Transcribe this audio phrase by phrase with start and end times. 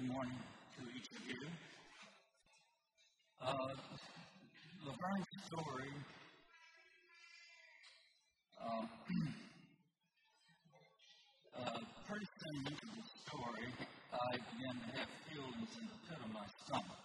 [0.00, 0.40] good morning
[0.78, 1.36] to each of you.
[3.36, 3.52] Uh,
[4.88, 5.92] Laverne's story
[8.64, 8.88] um,
[11.52, 13.68] uh, pretty soon the story,
[14.08, 17.04] I began to have feelings in the pit of my stomach.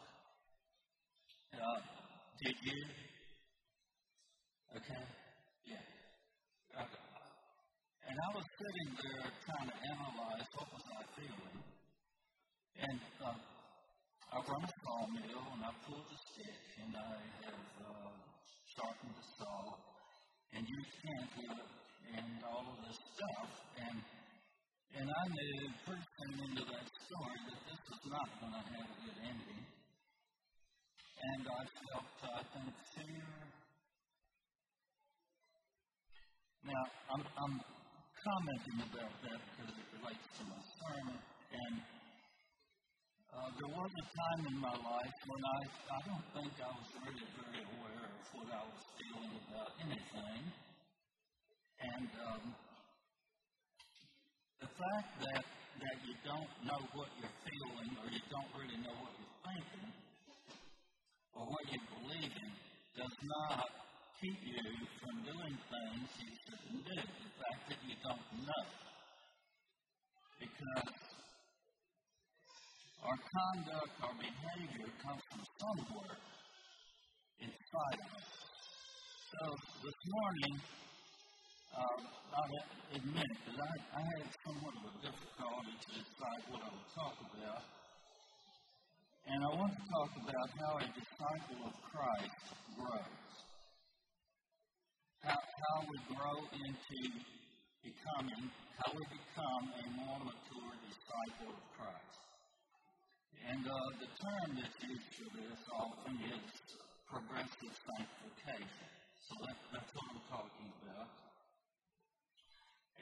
[1.51, 1.79] Uh,
[2.39, 2.79] did you?
[4.71, 5.03] Okay?
[5.67, 6.79] Yeah.
[6.79, 7.03] Okay.
[8.07, 11.64] And I was sitting there trying to analyze what was I feeling.
[12.79, 13.39] And uh,
[14.31, 17.13] I run a sawmill and I pulled a stick and I
[17.47, 18.11] have uh,
[18.75, 19.79] sharpened the saw
[20.53, 21.29] and used hand
[22.15, 23.51] and all of this stuff.
[23.79, 23.97] And
[24.95, 28.87] and I knew pretty soon into that story that this was not going to have
[28.87, 29.63] a good ending.
[31.19, 33.27] And I felt, I think, fear.
[36.63, 37.55] Now, I'm, I'm
[38.23, 41.19] commenting about that because it relates to my sermon.
[41.51, 41.75] And
[43.35, 46.87] uh, there was a time in my life when I, I don't think I was
[47.03, 50.41] really very aware of what I was feeling about anything.
[51.83, 52.43] And um,
[54.63, 58.95] the fact that, that you don't know what you're feeling or you don't really know
[59.03, 59.91] what you're thinking
[61.35, 62.51] or what you believe in
[62.95, 63.67] does not
[64.23, 64.63] keep you
[65.03, 66.99] from doing things you shouldn't do.
[67.03, 68.63] The fact that you don't know.
[70.39, 71.14] Because
[73.05, 76.17] our conduct, our behavior comes from somewhere
[77.37, 78.29] inside of us.
[79.29, 79.41] So
[79.85, 80.55] this morning,
[81.77, 82.01] um,
[82.33, 82.57] I'll
[82.97, 87.15] admit that I, I had somewhat of a difficulty to decide what I would talk
[87.29, 87.63] about.
[89.29, 92.41] And I want to talk about how a disciple of Christ
[92.73, 93.33] grows.
[95.29, 96.99] How, how we grow into
[97.85, 98.49] becoming,
[98.81, 102.24] how we become a more mature disciple of Christ.
[103.43, 106.47] And uh, the term that's used for this often is
[107.05, 108.89] progressive sanctification.
[109.27, 111.09] So that, that's what I'm talking about.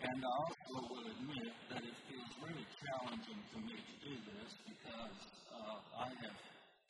[0.04, 4.52] And I also will admit that it feels really challenging to me to do this
[4.68, 5.20] because
[5.56, 6.38] uh, I have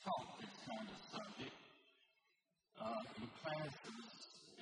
[0.02, 1.58] taught this kind of subject
[2.82, 4.12] uh, in classes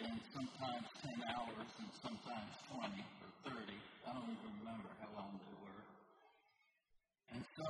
[0.03, 3.71] in sometimes 10 hours and sometimes 20 or 30.
[4.03, 5.83] I don't even remember how long they were.
[7.31, 7.67] And so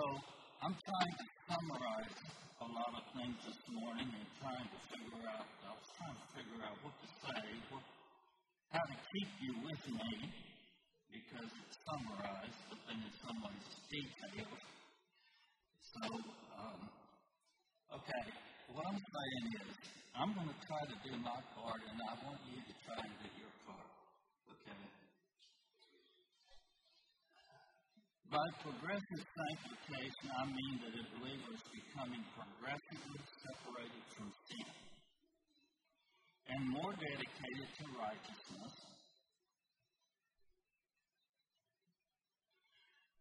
[0.62, 2.18] I'm trying to summarize
[2.62, 6.28] a lot of things this morning and trying to figure out, I was trying to
[6.38, 7.42] figure out what to say,
[7.74, 7.82] what,
[8.70, 10.14] how to keep you with me
[11.10, 14.62] because it's summarized, but then in some ways detailed.
[15.82, 16.06] So,
[16.54, 16.82] um,
[17.98, 18.26] okay,
[18.70, 19.74] what I'm saying is,
[20.14, 23.14] I'm going to try to do my part, and I want you to try and
[23.18, 23.90] do your part.
[24.46, 25.01] Okay?
[28.32, 34.72] By progressive sanctification, I mean that a believer is becoming progressively separated from sin
[36.48, 38.92] and more dedicated to righteousness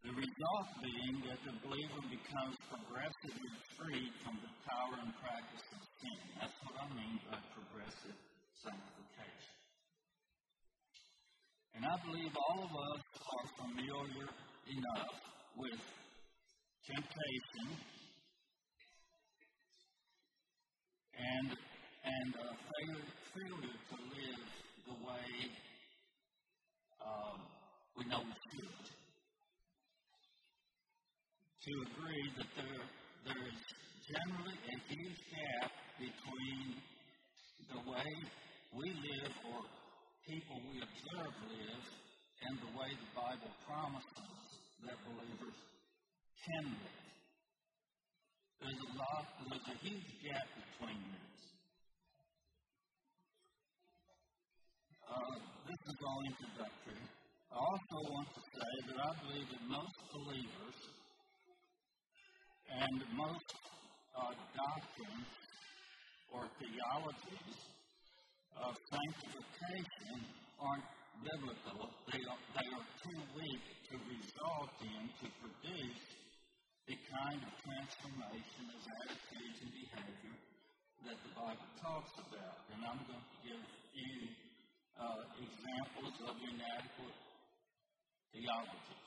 [0.00, 5.82] The result being that the believer becomes progressively freed from the power and practice of
[6.00, 6.18] sin.
[6.40, 8.16] That's what I mean by progressive
[8.64, 9.54] sanctification.
[11.76, 14.26] And I believe all of us are familiar
[14.70, 15.10] enough
[15.56, 15.80] with
[16.86, 17.68] temptation
[21.18, 21.50] and
[22.04, 23.04] and failure,
[23.34, 24.44] failure to live
[24.86, 25.30] the way
[27.04, 27.38] um,
[27.96, 28.86] we know we should.
[31.60, 32.84] To agree that there,
[33.28, 33.60] there is
[34.08, 36.80] generally a huge gap between
[37.68, 38.12] the way
[38.72, 39.60] we live or
[40.26, 41.84] people we observe live
[42.48, 44.39] and the way the Bible promises
[44.86, 45.58] that believers
[46.40, 47.00] can live.
[48.60, 51.44] There's a lot, there's a huge gap between these.
[55.04, 55.36] Uh,
[55.68, 57.04] this is all introductory.
[57.50, 60.78] I also want to say that I believe that most believers
[62.70, 63.48] and most
[64.14, 65.30] uh, doctrines
[66.30, 67.58] or theologies
[68.54, 70.18] of sanctification
[70.62, 71.90] aren't biblical.
[72.10, 76.02] They are, they are too weak to result in, to produce
[76.86, 80.36] the kind of transformation of attitudes and behavior
[81.06, 82.66] that the Bible talks about.
[82.74, 83.64] And I'm going to give
[83.94, 84.14] you
[84.98, 87.18] uh, examples of inadequate
[88.32, 89.06] theologies.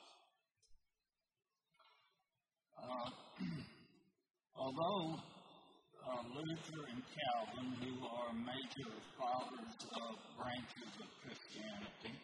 [2.76, 3.08] Uh,
[4.60, 5.33] although
[6.04, 12.14] uh, Luther and Calvin, who are major fathers of branches of Christianity,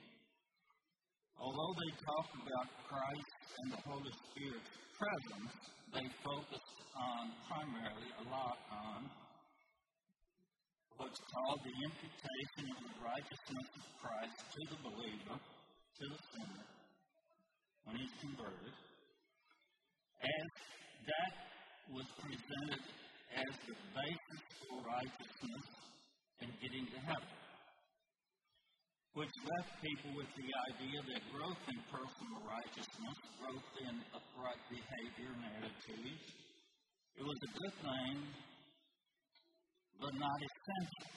[1.41, 5.53] although they talk about Christ and the Holy Spirit's presence,
[5.97, 9.09] they focused on primarily a lot on
[11.01, 16.65] what's called the imputation of the righteousness of Christ to the believer, to the sinner,
[17.89, 18.77] when he's converted.
[20.21, 20.49] And
[21.09, 21.33] that
[21.97, 22.85] was presented
[23.37, 25.67] as the basis for righteousness
[26.43, 27.41] and getting to heaven
[29.15, 35.35] which left people with the idea that growth in personal righteousness, growth in upright behavior
[35.35, 36.25] and attitudes,
[37.19, 38.17] it was a good thing,
[39.99, 41.11] but not essential.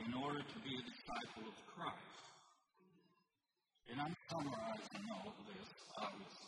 [0.00, 2.18] In order to be a disciple of Christ.
[3.92, 5.70] And I'm summarizing all of this,
[6.02, 6.41] obviously.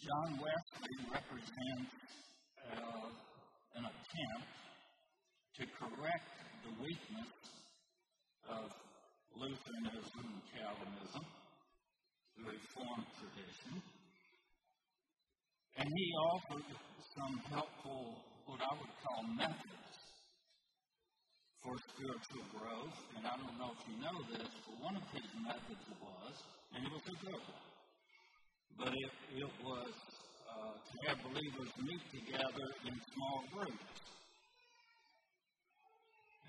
[0.00, 1.92] John Wesley represents
[2.72, 3.12] uh,
[3.76, 4.48] an attempt
[5.60, 6.32] to correct
[6.64, 7.36] the weakness
[8.48, 8.72] of
[9.36, 11.24] Lutheranism and Calvinism,
[12.32, 13.76] the Reformed tradition.
[15.76, 16.64] And he offered
[17.12, 19.96] some helpful, what I would call methods
[21.60, 22.96] for spiritual growth.
[23.20, 26.34] And I don't know if you know this, but one of his methods was,
[26.72, 27.69] and it was a good one,
[28.78, 29.92] but it, it was
[30.46, 34.00] uh, to have believers meet together in small groups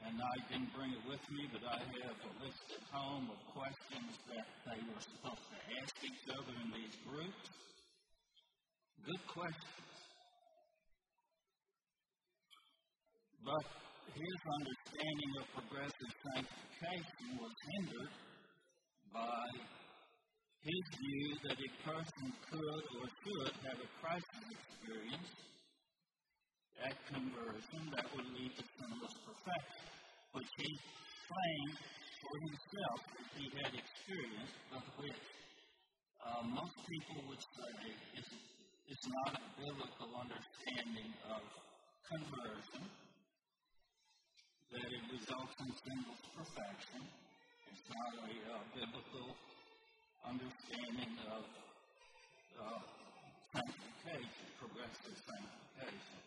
[0.06, 3.40] and I didn't bring it with me, but I have a list at home of
[3.54, 7.46] questions that they were supposed to ask each other in these groups.
[9.06, 9.94] Good questions.
[13.46, 13.66] But
[14.14, 18.14] his understanding of progressive sanctification was hindered
[19.14, 19.46] by
[20.64, 25.32] his view that a person could or should have a crisis experience
[26.86, 29.92] at conversion that would lead to sinless perfection
[30.32, 30.70] which he
[31.28, 31.78] claimed
[32.22, 35.22] for himself that he had experienced, but which
[36.24, 37.74] uh, most people would say
[38.16, 38.28] is,
[38.88, 41.42] is not a biblical understanding of
[42.08, 42.84] conversion,
[44.72, 47.02] that it results in sinless perfection.
[47.68, 49.36] It's not a uh, biblical
[50.26, 51.44] understanding of
[52.62, 52.80] uh,
[53.54, 56.20] sanctification, progressive sanctification.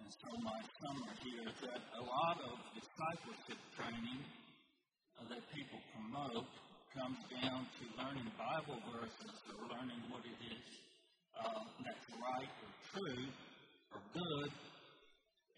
[0.00, 4.20] And so my summary here is that a lot of discipleship training
[5.20, 6.48] uh, that people promote
[6.94, 10.64] comes down to learning Bible verses or learning what it is
[11.34, 13.26] uh, that's right or true
[13.90, 14.52] or good,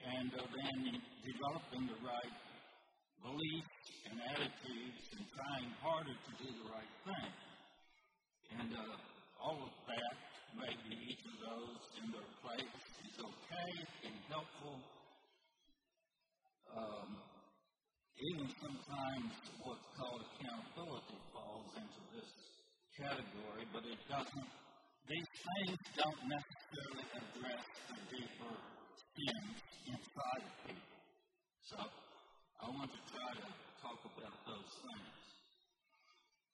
[0.05, 2.37] and uh, then developing the right
[3.27, 7.33] beliefs and attitudes and trying harder to do the right thing.
[8.55, 10.15] And uh, all of that,
[10.55, 13.73] maybe each of those in their place, is okay
[14.07, 14.79] and helpful.
[16.71, 17.19] Um,
[18.31, 19.33] even sometimes
[19.67, 22.31] what's called accountability falls into this
[22.95, 24.51] category, but it doesn't,
[25.11, 28.55] these things don't necessarily address the deeper
[29.19, 29.57] sins
[29.91, 31.01] inside of people.
[31.67, 32.06] So
[32.57, 33.49] I want to try to
[33.85, 35.17] talk about those things.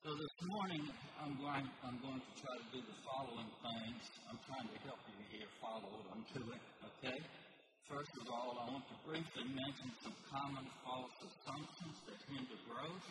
[0.03, 0.83] So this morning,
[1.23, 4.03] I'm going, I'm going to try to do the following things.
[4.27, 7.19] I'm trying to help you here follow what I'm doing, okay?
[7.87, 13.07] First of all, I want to briefly mention some common false assumptions that hinder growth.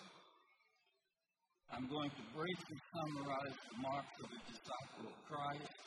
[1.71, 5.79] I'm going to briefly summarize the marks of a disciple of Christ.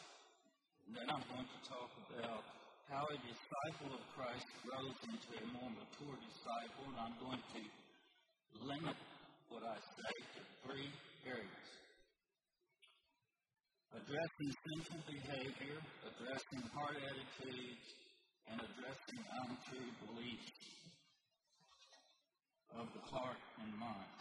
[0.88, 5.44] And then I'm going to talk about how a disciple of Christ grows into a
[5.56, 6.84] more mature disciple.
[6.92, 7.62] And I'm going to
[8.60, 8.96] limit
[9.48, 10.90] what I say to three
[11.24, 11.68] areas
[13.94, 17.86] addressing sinful behavior, addressing heart attitudes,
[18.50, 20.50] and addressing untrue beliefs
[22.74, 24.18] of the heart and mind.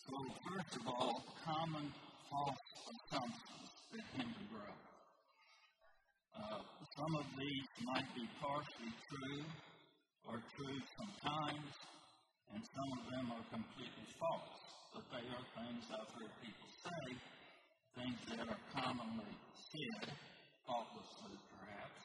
[0.00, 0.16] So,
[0.48, 1.92] first of all, common
[2.30, 4.86] false assumptions that hinder growth.
[6.30, 6.62] Uh,
[6.94, 9.42] some of these might be partially true,
[10.30, 11.74] are true sometimes,
[12.54, 14.54] and some of them are completely false.
[14.94, 17.04] But they are things I've heard people say,
[17.98, 19.34] things that are commonly
[19.70, 20.14] said,
[20.66, 22.02] thoughtlessly perhaps.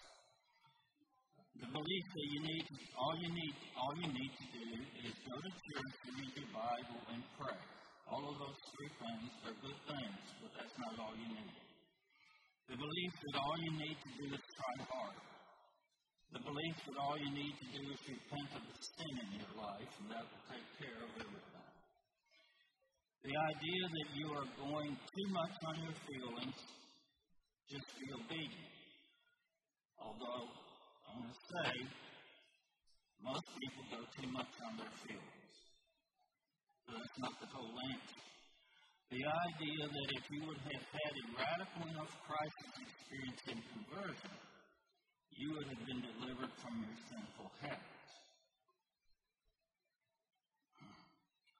[1.62, 2.66] The belief that you need,
[2.98, 4.68] all you need, all you need to do
[5.06, 7.62] is go to church, read your Bible, and pray.
[8.10, 11.65] All of those three things are good things, but that's not all you need.
[12.70, 15.18] The belief that all you need to do is try hard.
[16.34, 19.54] The belief that all you need to do is repent of the sin in your
[19.56, 21.70] life, and that will take care of everything.
[23.24, 26.58] The idea that you are going too much on your feelings,
[27.70, 28.76] just be obedient.
[29.98, 30.46] Although,
[31.06, 31.74] I want to say,
[33.26, 35.58] Most people go too much on their feelings.
[36.86, 38.35] But that's not the whole answer.
[39.14, 44.34] The idea that if you would have had a radical enough crisis experience in conversion,
[45.30, 48.10] you would have been delivered from your sinful habits.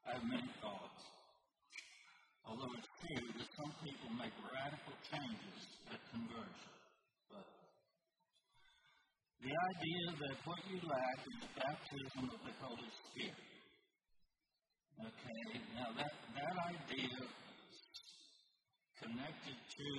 [0.10, 1.02] I have many thoughts.
[2.50, 5.60] Although it's true that some people make radical changes
[5.94, 6.74] at conversion.
[7.30, 7.46] But
[9.46, 13.54] the idea that what you lack is the baptism of the Holy Spirit.
[14.96, 15.44] Okay,
[15.76, 17.20] now that, that idea
[19.06, 19.90] connected to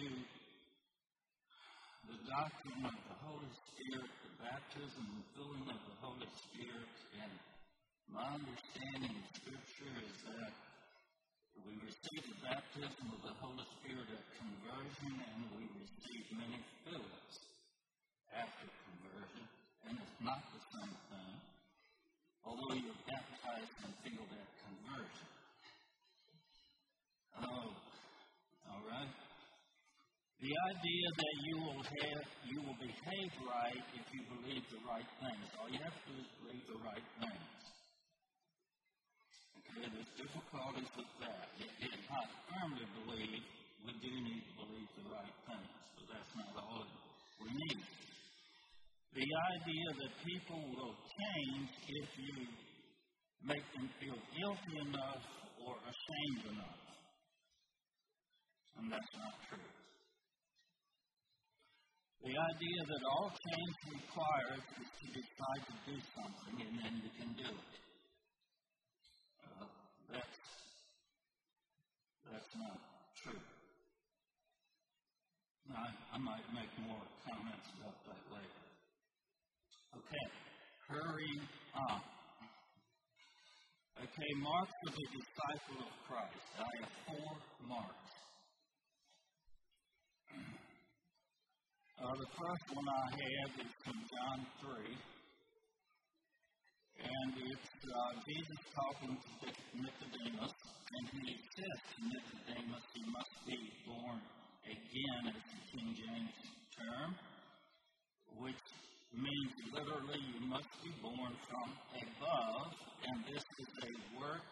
[2.11, 6.91] the doctrine of the Holy Spirit, the baptism and filling of the Holy Spirit,
[7.23, 7.31] and
[8.11, 10.51] my understanding of Scripture is that
[11.63, 17.35] we receive the baptism of the Holy Spirit at conversion, and we receive many fillings
[18.35, 19.47] after conversion,
[19.87, 21.35] and it's not the same thing.
[22.43, 25.31] Although you're baptized and filled at conversion.
[27.39, 27.71] Oh,
[28.71, 29.15] all right.
[30.47, 35.11] The idea that you will have, you will behave right if you believe the right
[35.19, 35.43] things.
[35.59, 37.51] All you have to do is believe the right things.
[39.59, 41.51] Okay, there's difficulties with that.
[41.59, 43.43] If I firmly believe
[43.91, 46.87] we do need to believe the right things, but that's not all
[47.43, 47.83] we need.
[49.19, 52.47] The idea that people will change if you
[53.51, 55.27] make them feel guilty enough
[55.67, 56.83] or ashamed enough.
[58.79, 59.86] And that's not true.
[62.25, 67.11] The idea that all change requires is to decide to do something and then you
[67.19, 67.75] can do it.
[69.45, 69.67] Uh,
[70.11, 70.39] that's,
[72.31, 72.79] that's not
[73.23, 73.43] true.
[75.75, 78.63] I, I might make more comments about that later.
[79.99, 80.27] Okay,
[80.89, 81.35] hurry
[81.75, 82.01] on.
[83.97, 86.47] Okay, Mark was a disciple of Christ.
[86.59, 87.33] I have four
[87.67, 88.16] marks.
[91.97, 94.39] Uh, the first one I have is from John
[94.69, 94.85] 3.
[97.09, 99.49] And it's uh, Jesus talking to
[99.81, 100.57] Nicodemus.
[100.93, 103.57] And he says to Nicodemus, he must be
[103.89, 104.21] born
[104.69, 106.37] again, as the King James
[106.77, 107.17] term,
[108.45, 108.65] which
[109.17, 112.77] means literally you must be born from above.
[113.09, 114.45] And this is a work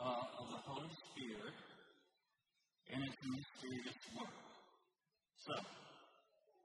[0.00, 1.56] uh, of the Holy Spirit.
[2.88, 4.40] And it's a mysterious work.
[5.44, 5.54] So,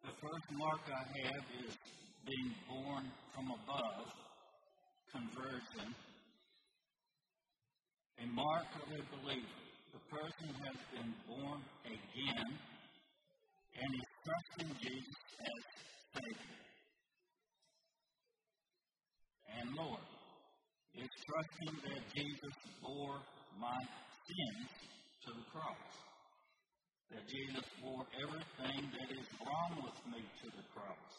[0.03, 1.75] the first mark I have is
[2.27, 4.11] being born from above,
[5.11, 5.95] conversion.
[8.19, 9.59] A mark of a believer.
[9.95, 12.49] The person has been born again
[13.79, 15.61] and is trusting Jesus as
[16.19, 16.59] Savior
[19.59, 20.03] and Lord.
[20.95, 23.19] Is trusting that Jesus bore
[23.59, 23.79] my
[24.27, 24.69] sins
[25.25, 26.03] to the cross
[27.13, 31.13] that Jesus bore everything that is wrong with me to the cross,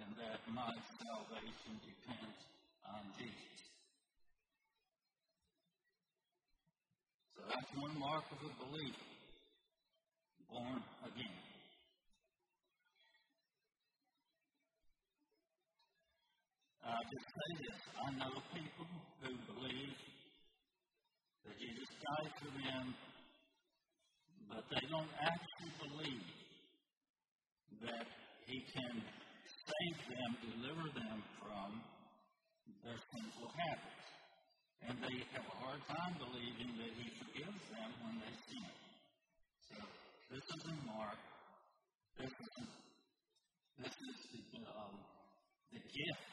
[0.00, 0.72] and that my
[1.04, 2.40] salvation depends
[2.88, 3.60] on Jesus.
[7.36, 9.08] So that's one mark of a believer,
[10.48, 11.38] born again.
[16.88, 20.00] I just say this I know people who believe
[21.44, 22.96] that Jesus died for them
[24.48, 26.24] but they don't actually believe
[27.84, 28.08] that
[28.48, 28.96] He can
[29.44, 31.84] save them, deliver them from
[32.80, 34.04] their sinful habits.
[34.88, 38.72] And they have a hard time believing that He forgives them when they sin.
[39.68, 39.76] So
[40.32, 41.20] this is in Mark.
[42.16, 42.66] This is,
[43.84, 44.96] this is the, um,
[45.76, 46.28] the gift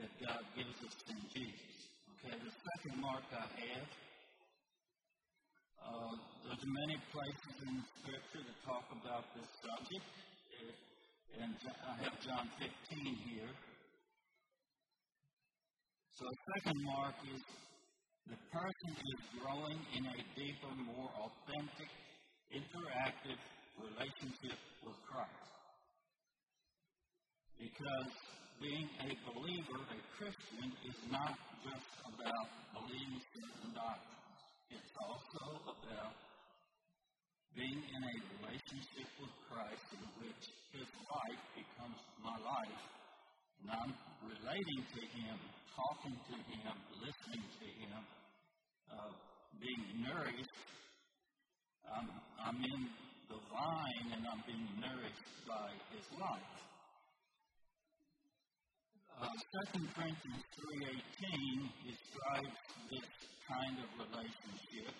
[0.00, 1.76] that God gives us in Jesus.
[2.16, 3.88] Okay, the second mark I have
[5.86, 10.02] uh, there's many places in Scripture that talk about this subject,
[11.40, 12.70] and uh, I have John 15
[13.28, 13.52] here.
[16.16, 17.42] So, the second mark is
[18.26, 21.90] the person is growing in a deeper, more authentic,
[22.50, 23.40] interactive
[23.76, 25.52] relationship with Christ.
[27.60, 28.12] Because
[28.60, 34.40] being a believer, a Christian, is not just about believing certain doctrines.
[34.72, 35.42] It's also
[35.76, 36.16] about
[37.56, 40.44] being in a relationship with Christ in which
[40.76, 42.84] His life becomes my life.
[43.64, 43.92] And I'm
[44.28, 45.36] relating to Him,
[45.72, 48.00] talking to Him, listening to Him,
[48.92, 49.12] uh,
[49.56, 50.52] being nourished.
[51.88, 52.12] I'm,
[52.44, 52.80] I'm in
[53.32, 56.52] the vine and I'm being nourished by His life.
[59.16, 59.32] Uh,
[59.72, 62.60] 2 Corinthians 3.18 describes
[62.92, 63.08] this
[63.48, 64.92] kind of relationship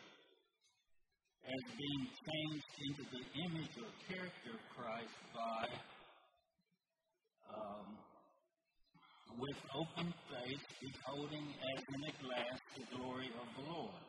[1.46, 5.64] as being changed into the image or character of Christ by
[7.54, 7.86] um,
[9.38, 14.02] with open face, beholding as in a glass the glory of the Lord.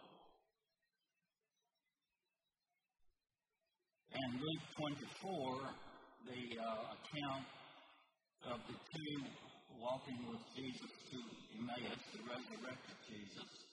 [4.18, 4.66] And Luke
[5.22, 5.78] 24,
[6.26, 7.46] the uh, account
[8.50, 9.16] of the two
[9.78, 11.18] walking with Jesus to
[11.54, 13.67] Emmaus, the resurrected Jesus,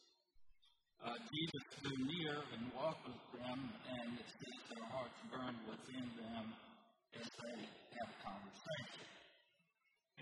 [1.04, 6.08] uh, Jesus drew near and walked with them, and it says their hearts burned within
[6.16, 6.44] them
[7.20, 7.58] as they
[7.92, 9.08] had a conversation.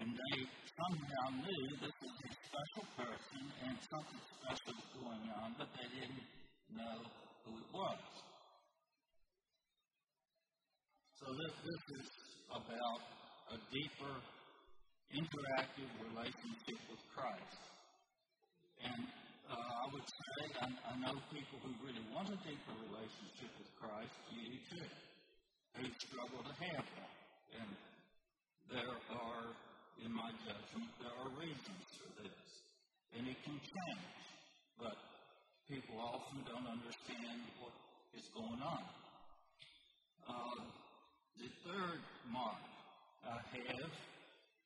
[0.03, 0.39] And they
[0.75, 5.87] somehow knew this was a special person and something special was going on, but they
[5.95, 6.27] didn't
[6.75, 6.99] know
[7.47, 8.03] who it was.
[11.23, 12.09] So this, this is
[12.51, 13.01] about
[13.55, 14.15] a deeper,
[15.15, 17.63] interactive relationship with Christ.
[18.83, 19.07] And
[19.53, 23.71] uh, I would say I, I know people who really want a deeper relationship with
[23.77, 24.89] Christ, you too,
[25.77, 27.15] who struggle to have one.
[27.61, 27.71] And
[28.73, 29.45] there are
[30.01, 32.43] in my judgment, there are reasons for this.
[33.13, 34.17] And it can change.
[34.81, 34.97] But
[35.69, 37.77] people often don't understand what
[38.17, 38.83] is going on.
[40.27, 40.65] Uh,
[41.39, 42.01] the third
[42.33, 42.63] mark
[43.23, 43.93] I have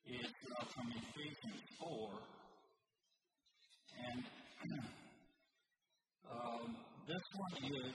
[0.07, 2.09] is uh, from Ephesians 4.
[4.07, 4.23] And
[6.31, 6.75] um,
[7.07, 7.93] this one is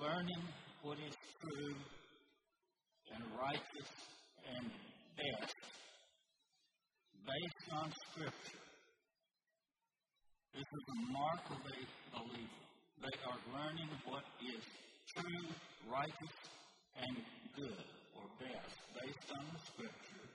[0.00, 0.42] learning
[0.82, 1.76] what is true
[3.14, 3.90] and righteous
[4.56, 4.66] and
[5.14, 5.54] best
[7.22, 8.64] based on Scripture.
[10.54, 11.78] This is a mark of a
[12.18, 12.62] believer.
[13.00, 14.64] They are learning what is
[15.14, 15.46] true,
[15.86, 16.36] righteous,
[16.98, 17.16] and
[17.54, 17.86] good,
[18.18, 20.26] or best, based on the Scripture,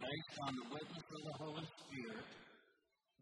[0.00, 2.28] based on the witness of the Holy Spirit,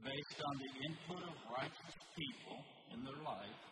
[0.05, 2.59] based on the input of righteous people
[2.95, 3.63] in their life.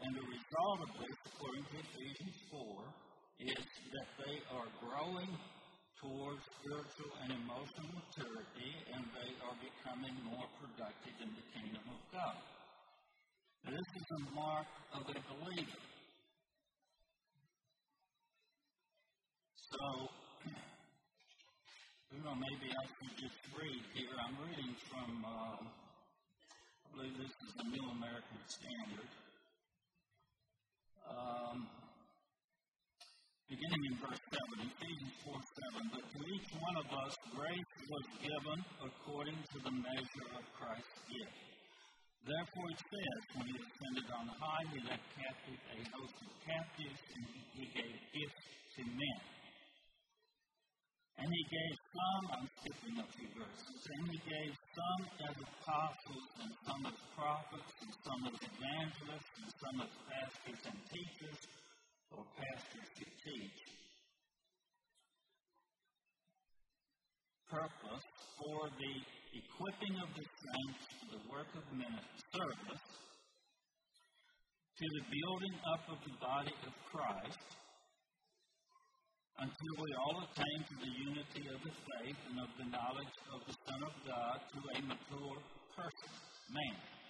[0.00, 5.32] And the result of this, according to Ephesians 4, is that they are growing
[6.00, 12.00] towards spiritual and emotional maturity, and they are becoming more productive in the kingdom of
[12.08, 12.40] God.
[13.64, 15.84] Now, this is a mark of a believer.
[19.70, 20.08] So,
[22.26, 24.10] know, maybe I should just read here.
[24.18, 29.10] I'm reading from, uh, I believe this is the New American Standard.
[31.06, 31.70] Um,
[33.46, 35.94] beginning in verse 7, Ephesians 4 7.
[35.94, 41.00] But to each one of us grace was given according to the measure of Christ's
[41.06, 41.38] gift.
[42.26, 47.02] Therefore it says, when he ascended on high, he led captive a host of captives,
[47.14, 47.22] and
[47.54, 48.46] he gave gifts
[48.78, 49.39] to men.
[51.18, 56.28] And he gave some, I'm skipping a few verses, and he gave some as apostles,
[56.42, 61.40] and some as prophets, and some as evangelists, and some as pastors and teachers
[62.12, 63.60] or pastors to teach.
[67.50, 68.06] Purpose
[68.38, 68.94] for the
[69.34, 72.86] equipping of the saints for the work of ministry service,
[74.80, 77.59] to the building up of the body of Christ,
[79.38, 83.40] until we all attain to the unity of the faith and of the knowledge of
[83.46, 85.38] the Son of God to a mature
[85.76, 86.12] person,
[86.50, 87.00] man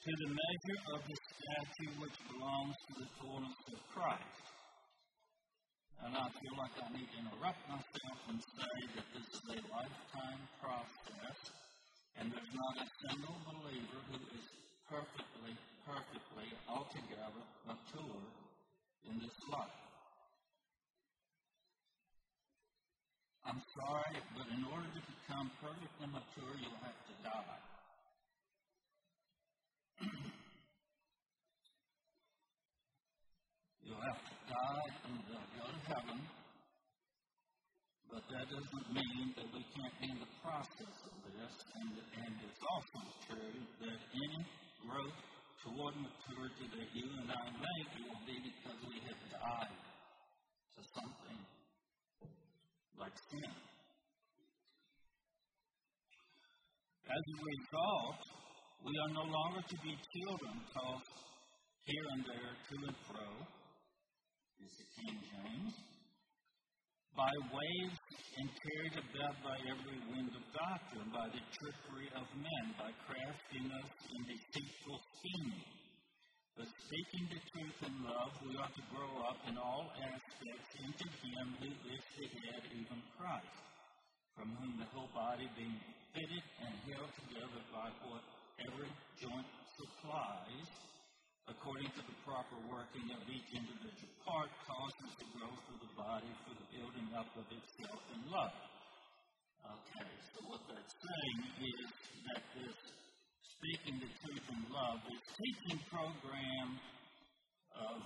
[0.00, 4.44] to the measure of the stature which belongs to the fullness of Christ.
[6.00, 9.60] And I feel like I need to interrupt myself and say that this is a
[9.68, 11.38] lifetime process,
[12.16, 14.46] and there's not a single believer who is
[14.88, 15.52] perfectly,
[15.84, 18.24] perfectly, altogether mature
[19.04, 19.89] in this life.
[23.44, 27.60] I'm sorry, but in order to become perfectly mature, you'll have to die.
[33.80, 36.20] You'll have to die and uh, go to heaven,
[38.06, 41.54] but that doesn't mean that we can't be in the process of this.
[41.80, 41.90] And,
[42.22, 44.40] and it's also true that any
[44.86, 45.20] growth
[45.64, 51.59] toward maturity that you and I make will be because we have died to something
[53.00, 53.52] like sin.
[57.08, 58.20] As a result,
[58.84, 61.20] we are no longer to be children tossed
[61.88, 63.28] here and there to and fro,
[64.60, 65.74] is the King James,
[67.16, 68.00] by waves
[68.36, 73.90] and carried about by every wind of doctrine, by the trickery of men, by craftiness
[74.12, 75.89] and deceitful scheming.
[76.60, 81.08] But speaking the truth in love, we ought to grow up in all aspects into
[81.08, 83.64] Him who is the head, even Christ,
[84.36, 85.80] from whom the whole body being
[86.12, 88.20] fitted and held together by what
[88.60, 90.68] every joint supplies,
[91.48, 96.28] according to the proper working of each individual part, causes the growth of the body
[96.44, 98.52] for the building up of itself in love.
[99.64, 101.40] Okay, so what that's saying
[101.72, 101.88] is
[102.28, 102.99] that this
[103.60, 106.80] speaking the truth in love, this teaching program
[107.76, 108.00] of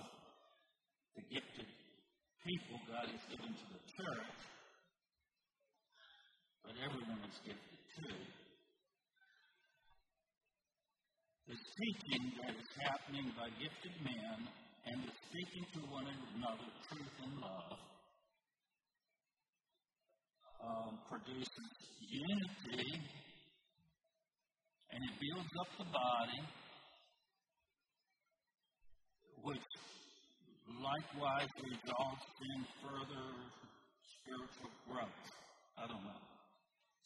[1.15, 1.69] the gifted
[2.43, 4.35] people God has given to the church,
[6.59, 8.19] but everyone is gifted too.
[11.47, 14.51] This teaching that is happening by gifted men
[14.91, 16.03] and the speaking to one
[16.35, 17.79] another truth and love
[20.59, 21.71] um, produces
[22.03, 22.99] unity
[24.91, 26.41] and it builds up the body,
[29.43, 29.69] which
[30.81, 33.25] likewise results in further
[34.21, 35.25] spiritual growth.
[35.77, 36.21] I don't know.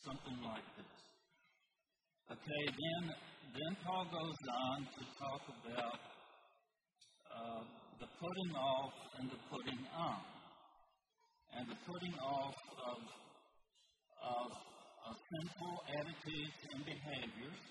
[0.05, 0.95] Something like this.
[2.31, 3.03] Okay, then,
[3.57, 5.99] then Paul goes on to talk about
[7.27, 7.63] uh,
[7.99, 10.21] the putting off and the putting on.
[11.57, 12.99] And the putting off of,
[14.21, 14.47] of,
[15.07, 17.61] of sinful attitudes and behaviors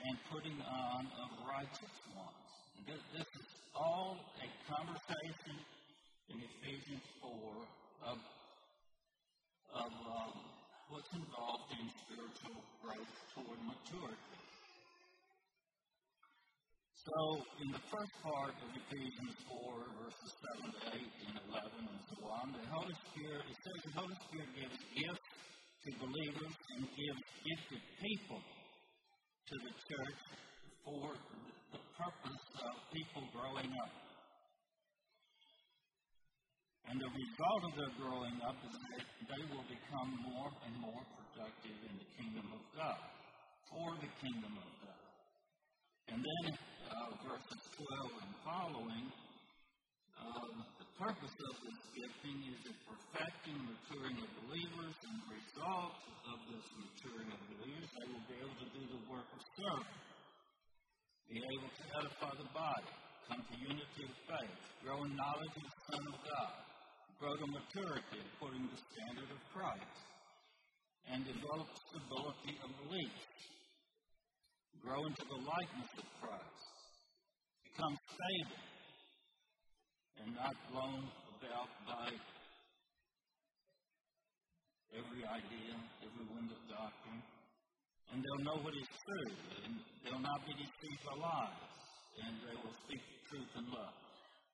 [0.00, 2.48] and putting on of righteous ones.
[2.88, 5.56] This, this is all a conversation
[6.32, 7.30] in Ephesians 4
[8.08, 8.18] of,
[9.76, 10.34] of um,
[10.88, 14.40] what's involved in spiritual growth toward maturity.
[17.00, 22.00] So, in the first part of Ephesians 4, verses 7 to 8 and 11 and
[22.12, 25.19] so on, the Holy Spirit, it says the Holy Spirit gives gifts
[25.80, 28.40] to believers and gives gifted people
[29.48, 30.20] to the church
[30.84, 31.16] for
[31.72, 33.92] the purpose of people growing up.
[36.90, 41.02] And the result of their growing up is that they will become more and more
[41.16, 43.00] productive in the kingdom of God,
[43.72, 45.00] for the kingdom of God.
[46.12, 46.46] And then
[46.90, 49.06] uh, verses 12 and following,
[50.18, 50.54] um,
[51.00, 55.96] purpose of this gifting is the perfecting, maturing of believers, and the result
[56.28, 60.00] of this maturing of believers, they will be able to do the work of serving,
[61.24, 62.92] be able to edify the body,
[63.32, 66.54] come to unity of faith, grow in knowledge of the Son of God,
[67.16, 70.04] grow to maturity according to the standard of Christ,
[71.08, 73.16] and develop stability of belief,
[74.84, 76.64] grow into the likeness of Christ,
[77.72, 78.69] become stable,
[80.20, 81.08] and not blown
[81.40, 82.12] about by
[84.92, 87.22] every idea, every wind of doctrine.
[88.10, 89.32] And they'll know what is true,
[89.64, 91.62] and they'll not be deceived by lies,
[92.26, 93.94] and they will speak the truth in love.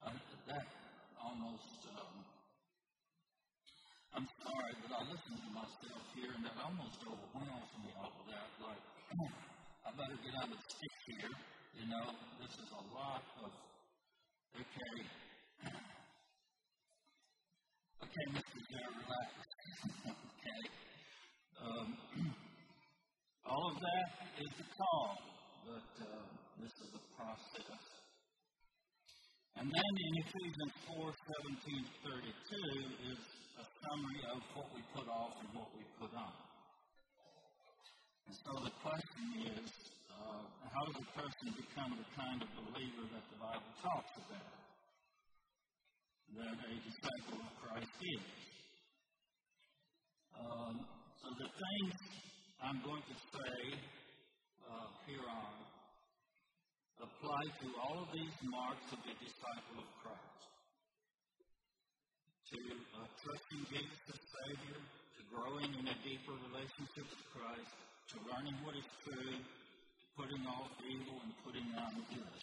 [0.04, 0.12] Uh,
[0.52, 0.66] that
[1.16, 2.14] almost, um,
[4.12, 8.26] I'm sorry, but I listen to myself here, and that almost overwhelms me, all of
[8.28, 8.48] that.
[8.60, 8.82] Like,
[9.82, 11.32] I better get out of the stick here.
[11.80, 12.12] You know,
[12.44, 13.50] this is a lot of,
[14.52, 14.96] okay,
[18.02, 18.58] okay, Mr.
[18.68, 19.28] Jerry, relax.
[20.04, 20.62] okay.
[21.62, 21.88] Um,
[23.46, 24.08] all of that
[24.42, 25.16] is the call,
[25.64, 26.28] but uh,
[26.60, 27.80] this is the process.
[29.56, 33.20] And then in Ephesians 4 17 32 is
[33.56, 36.36] a summary of what we put off and what we put on.
[38.28, 39.24] And so the question
[39.56, 39.70] is
[40.12, 40.44] uh,
[40.76, 44.65] how does a person become the kind of believer that the Bible talks about?
[46.34, 48.24] That a disciple of Christ is.
[50.34, 50.74] Um,
[51.22, 51.94] so the things
[52.60, 53.56] I'm going to say
[54.66, 55.66] uh, here on
[57.00, 60.40] apply to all of these marks of a disciple of Christ.
[62.52, 67.74] To uh, trusting Jesus as Savior, to growing in a deeper relationship with Christ,
[68.12, 72.38] to learning what is true, to putting off evil and putting on good.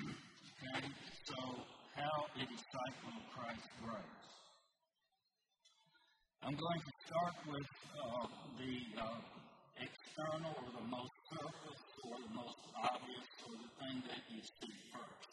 [0.00, 0.86] okay?
[1.28, 1.36] So,
[2.02, 4.22] how a disciple of Christ grows.
[6.42, 8.26] I'm going to start with uh,
[8.58, 9.22] the uh,
[9.78, 14.74] external or the most surface or the most obvious or the thing that you see
[14.90, 15.30] first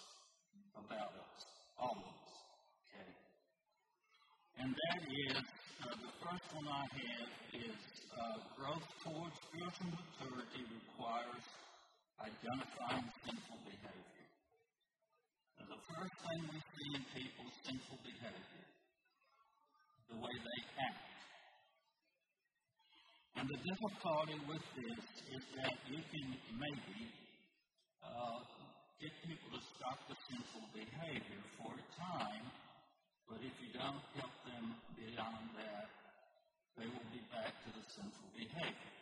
[0.78, 1.42] about us,
[1.82, 2.30] all of us.
[2.86, 3.12] Okay?
[4.62, 7.32] And that is uh, the first one I have
[7.66, 7.82] is
[8.14, 11.46] uh, growth towards spiritual maturity requires
[12.22, 14.19] identifying sinful behavior.
[15.60, 18.66] Now, the first thing we see in people is sinful behavior,
[20.08, 21.10] the way they act.
[23.36, 25.04] And the difficulty with this
[25.36, 27.00] is that you can maybe
[28.04, 28.40] uh,
[29.00, 32.46] get people to stop the sinful behavior for a time,
[33.28, 35.88] but if you don't help them beyond that,
[36.80, 38.96] they will be back to the sinful behavior.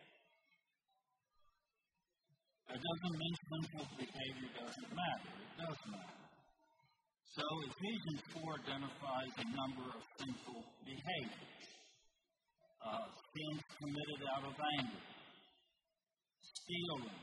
[2.70, 5.34] That doesn't mean sinful behavior doesn't matter.
[5.34, 6.27] It does matter.
[7.38, 11.70] So Ephesians 4 identifies a number of sinful behaviors.
[12.82, 15.06] Uh, sins committed out of anger,
[16.42, 17.14] stealing,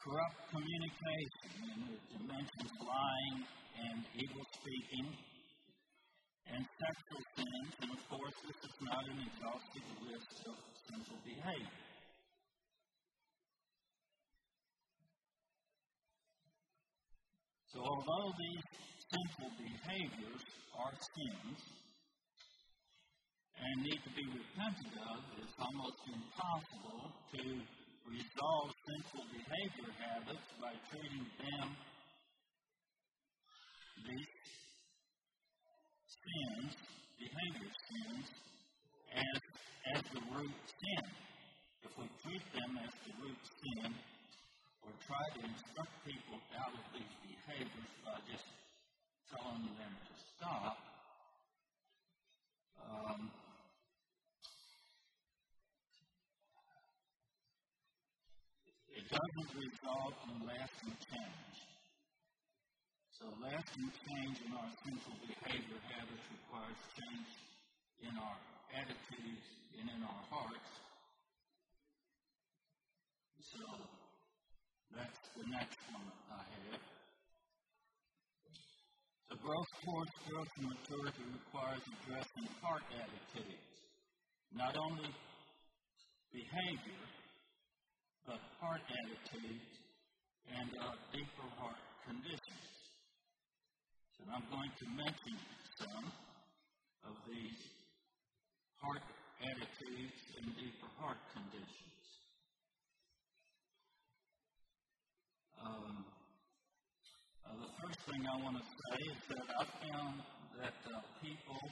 [0.00, 3.36] corrupt communication, and it mentions lying
[3.76, 5.12] and evil speaking,
[6.48, 10.56] and sexual sins, and of course, this is not an exhaustive list of
[10.88, 11.91] sinful behavior.
[17.72, 18.64] So, although these
[19.08, 20.44] sinful behaviors
[20.76, 21.56] are sins
[23.56, 27.42] and need to be repented of, it's almost impossible to
[28.12, 31.66] resolve sinful behavior habits by treating them,
[34.04, 34.36] these
[36.12, 36.76] sins,
[37.16, 38.26] behavior sins,
[39.16, 39.40] as,
[39.96, 41.04] as the root sin.
[41.88, 44.11] If we treat them as the root sin,
[44.82, 48.46] or try to instruct people out of these behaviors by just
[49.30, 50.76] telling them to stop,
[52.82, 53.30] um,
[58.90, 61.56] it doesn't result in lasting change.
[63.22, 67.30] So lasting change in our sinful behavior habits requires change
[68.02, 68.38] in our
[68.74, 69.46] attitudes
[69.78, 70.72] and in our hearts.
[73.38, 73.91] So
[74.96, 76.82] that's the next one I have.
[79.32, 83.72] The growth towards growth and maturity requires addressing heart attitudes,
[84.52, 85.08] not only
[86.32, 87.04] behavior,
[88.26, 89.68] but heart attitudes
[90.52, 92.68] and uh, deeper heart conditions.
[94.16, 95.36] So I'm going to mention
[95.80, 96.06] some
[97.08, 97.60] of these
[98.80, 99.02] heart
[99.40, 101.91] attitudes and deeper heart conditions.
[105.62, 106.04] Um,
[107.46, 110.18] uh, the first thing I want to say is that I found
[110.58, 111.62] that uh, people,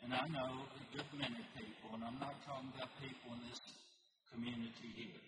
[0.00, 3.60] and I know a good many people, and I'm not talking about people in this
[4.32, 5.20] community here.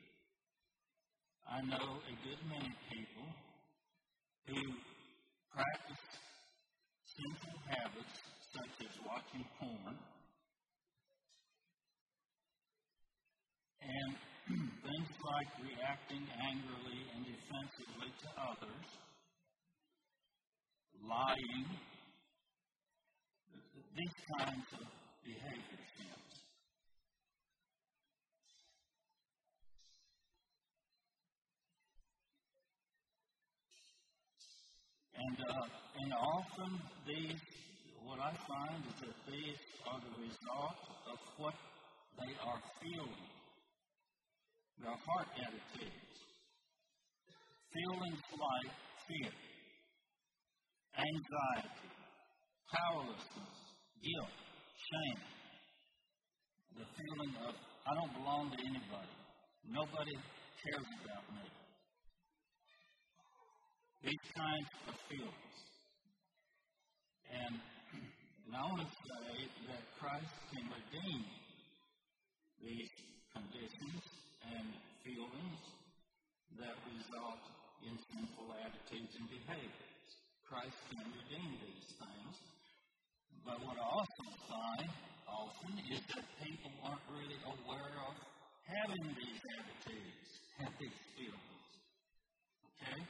[1.44, 3.28] I know a good many people
[4.48, 4.60] who
[5.52, 6.06] practice
[7.04, 8.16] sinful habits
[8.56, 9.96] such as watching porn
[13.82, 18.86] and things like reacting angrily and defensively to others,
[21.08, 21.66] lying,
[23.96, 24.86] these kinds of
[25.24, 26.30] behavior sins.
[35.14, 37.40] And, uh, and often these,
[38.04, 40.78] what I find is that these are the result
[41.12, 41.54] of what
[42.18, 43.41] they are feeling
[44.80, 46.16] their heart attitudes,
[47.72, 48.72] feelings like
[49.08, 49.32] fear,
[50.96, 51.90] anxiety,
[52.72, 53.58] powerlessness,
[54.00, 54.36] guilt,
[54.76, 55.22] shame,
[56.76, 59.16] the feeling of I don't belong to anybody,
[59.66, 60.14] nobody
[60.62, 61.46] cares about me.
[64.06, 65.56] These kinds of feelings.
[67.26, 67.54] And,
[68.46, 71.41] and I want to say that Christ can redeem
[77.12, 77.44] result
[77.84, 80.08] in sinful attitudes and behaviors.
[80.48, 82.34] Christ can redeem these things.
[83.44, 84.88] But what I also find
[85.28, 88.14] often is that people aren't really aware of
[88.64, 90.28] having these attitudes
[90.60, 91.68] and these feelings.
[92.80, 93.00] Okay?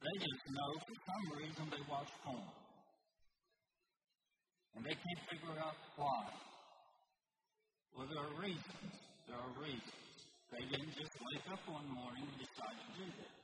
[0.00, 2.48] They just know for some reason they watch porn.
[4.76, 6.32] And they can't figure out why.
[7.96, 8.92] Well, there are reasons.
[9.28, 10.03] There are reasons.
[10.54, 13.38] They didn't just wake up one morning and decide to do this.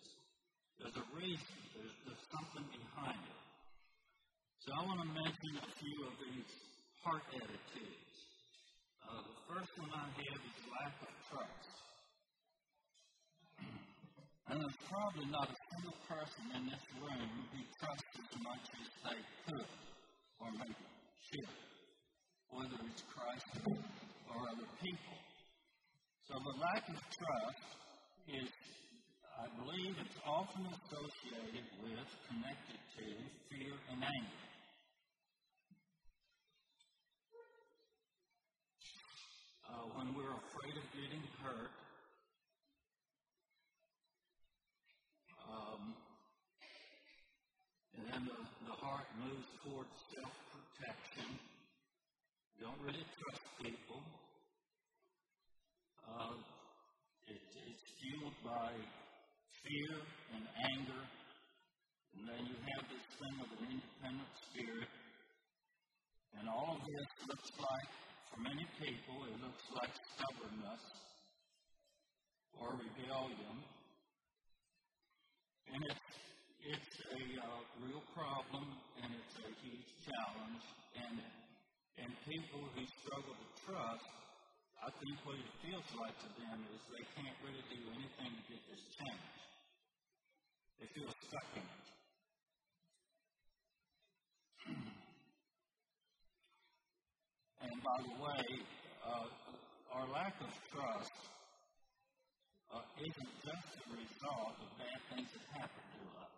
[0.78, 1.58] There's a reason.
[1.74, 3.40] There's, there's something behind it.
[4.62, 6.50] So I want to mention a few of these
[7.02, 8.14] heart attitudes.
[9.02, 11.74] Uh, the first one I have is lack of trust.
[13.58, 18.86] And there's probably not a single person in this room who trusts as much as
[19.10, 19.20] they
[19.50, 19.70] could
[20.38, 20.86] or maybe
[21.26, 21.58] should,
[22.54, 25.18] whether it's Christ or other people.
[26.30, 27.68] So the lack of trust
[28.30, 28.46] is,
[29.34, 33.06] I believe, it's often associated with, connected to,
[33.50, 34.42] fear and anger.
[39.66, 41.74] Uh, when we're afraid of getting hurt,
[49.64, 51.36] towards self protection,
[52.60, 54.00] don't really trust people.
[56.00, 56.36] Uh,
[57.28, 57.40] it,
[57.70, 58.72] it's fueled by
[59.70, 60.02] fear
[60.34, 61.02] and anger.
[62.18, 64.90] And then you have this thing of an independent spirit.
[66.38, 67.90] And all of this looks like,
[68.34, 70.84] for many people, it looks like stubbornness
[72.58, 73.56] or rebellion.
[75.70, 76.10] And it's,
[76.66, 78.66] it's a uh, real problem
[79.06, 80.64] and it's a huge challenge.
[80.98, 81.16] And,
[82.02, 84.10] and people who struggle to trust,
[84.82, 88.42] I think what it feels like to them is they can't really do anything to
[88.50, 89.49] get this change.
[90.80, 91.84] They feel stuck in it.
[97.60, 98.64] and by the way,
[99.04, 99.28] uh,
[99.92, 101.12] our lack of trust
[102.72, 106.32] uh, isn't just a result of bad things that happen to us.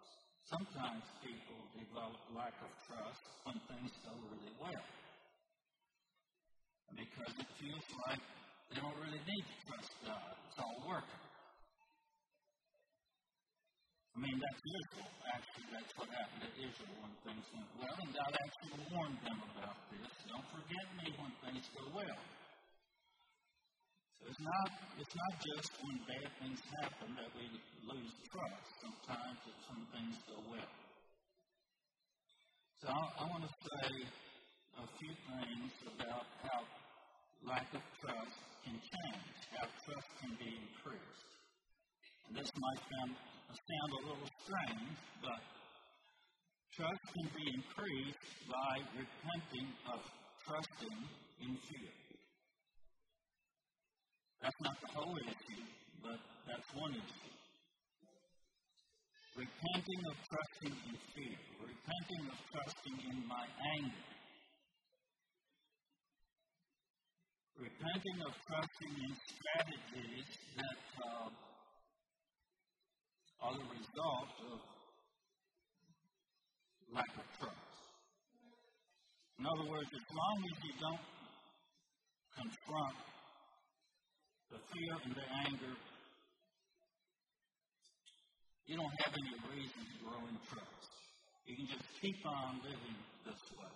[0.51, 4.87] Sometimes people develop lack of trust when things go really well.
[6.91, 8.21] Because it feels like
[8.75, 10.35] they don't really need to trust God.
[10.51, 11.32] It's all working.
[14.23, 15.11] Mean, that's Israel.
[15.35, 17.97] Actually, that's what happened to Israel when things went well.
[17.99, 20.11] And God actually warned them about this.
[20.31, 22.23] Don't forget me when things go well.
[24.23, 24.69] So it's not,
[25.03, 27.51] it's not just when bad things happen that we
[27.83, 28.67] lose trust.
[28.79, 30.75] Sometimes it's when things go well.
[32.79, 36.63] So I, I want to say a few things about how
[37.43, 41.31] lack of trust can change, how trust can be increased.
[42.31, 43.13] And this might sound,
[43.53, 45.43] sound a little strange, but
[46.73, 50.01] trust can be increased by repenting of
[50.41, 50.99] trusting
[51.45, 51.93] in fear.
[54.41, 55.65] That's not the whole issue,
[56.03, 57.37] but that's one issue.
[59.37, 64.07] Repenting of trusting in fear, repenting of trusting in my anger,
[67.57, 71.52] repenting of trusting in strategies that uh,
[73.43, 74.59] are the result of
[76.95, 77.59] lack of trust.
[79.39, 81.03] In other words, as long as you don't
[82.39, 83.03] confront
[84.55, 85.75] the fear and the anger,
[88.67, 90.87] you don't have any reason to grow in trust.
[91.47, 92.95] You can just keep on living
[93.27, 93.75] this way.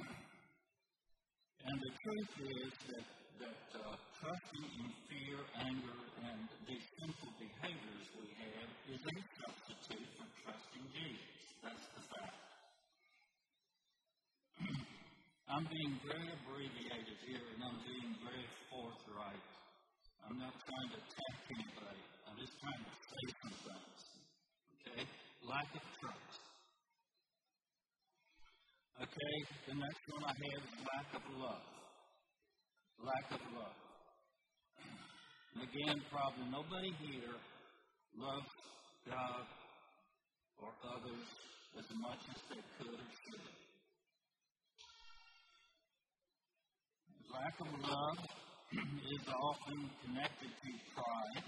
[1.68, 3.04] and the truth is that,
[3.44, 5.36] that uh, trusting in fear,
[5.68, 11.44] anger, and these sinful behaviors we have is a substitute for trusting Jesus.
[11.60, 12.40] That's the fact.
[15.52, 19.44] I'm being very abbreviated here and I'm being very forthright.
[20.24, 22.04] I'm not trying to attack anybody.
[22.24, 24.00] I'm just trying to say some things.
[24.72, 25.04] Okay?
[25.44, 26.40] Lack of trust.
[29.04, 29.36] Okay?
[29.68, 31.64] The next one I have is lack of love.
[33.04, 33.83] Lack of love.
[35.54, 37.38] Again, probably nobody here
[38.18, 38.50] loves
[39.06, 39.46] God
[40.58, 41.26] or others
[41.78, 43.54] as much as they could or should.
[47.30, 48.18] Lack of love
[48.74, 51.46] is often connected to pride,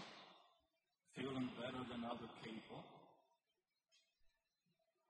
[1.18, 2.82] feeling better than other people,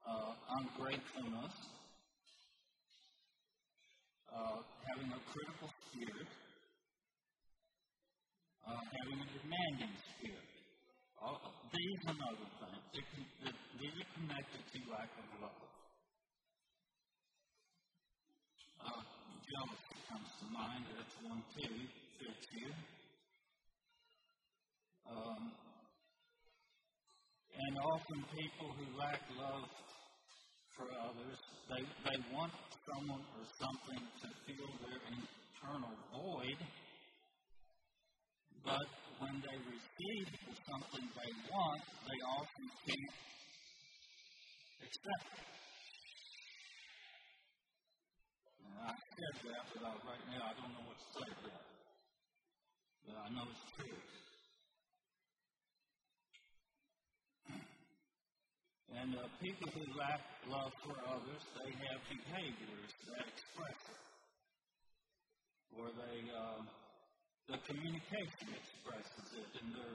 [0.08, 1.54] uh, ungratefulness,
[4.32, 4.56] uh,
[4.88, 6.28] having a critical spirit,
[8.66, 10.50] uh, having a demanding spirit.
[11.22, 11.38] All,
[11.72, 12.48] these and other
[12.92, 15.62] things, these are connected to lack of love.
[18.82, 19.02] Uh,
[19.46, 20.84] jealousy comes to mind.
[20.92, 21.74] That's one too.
[22.18, 22.76] Fits here.
[25.06, 25.52] Um,
[27.56, 29.70] and often people who lack love
[30.76, 31.38] for others,
[31.72, 32.52] they, they want
[32.84, 36.60] someone or something to fill their internal void,
[38.66, 38.88] but
[39.22, 40.26] when they receive
[40.66, 43.14] something they want, they often can't
[44.82, 45.46] accept it.
[48.86, 51.74] I said that, but uh, right now I don't know what to say about it.
[53.06, 53.98] But I know it's true.
[58.94, 64.02] And uh, people who lack love for others, they have behaviors that express it.
[65.78, 66.62] Or they, uh,
[67.46, 69.94] the communication expresses it in their,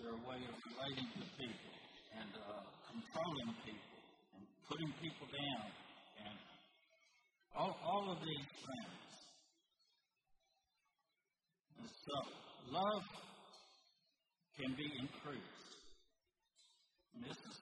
[0.00, 1.74] their way of relating to people
[2.16, 4.00] and uh, controlling people
[4.32, 5.68] and putting people down
[6.24, 6.36] and
[7.52, 9.04] all, all of these things.
[11.76, 12.16] And so,
[12.72, 13.04] love
[14.56, 15.68] can be increased.
[17.12, 17.58] And this is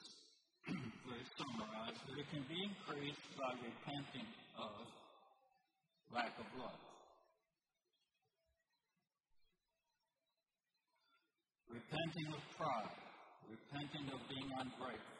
[1.11, 4.87] very summarized, but it can be increased by repenting of
[6.15, 6.90] lack of love.
[11.91, 12.95] Repenting of pride,
[13.51, 15.19] repenting of being ungrateful,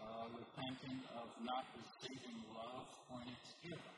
[0.00, 3.92] uh, repenting of not receiving love when it's given.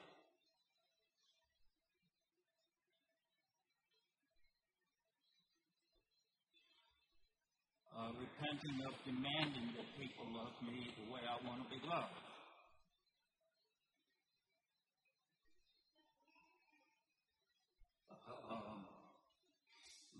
[7.95, 12.34] Uh, repenting of demanding that people love me the way I want to be loved.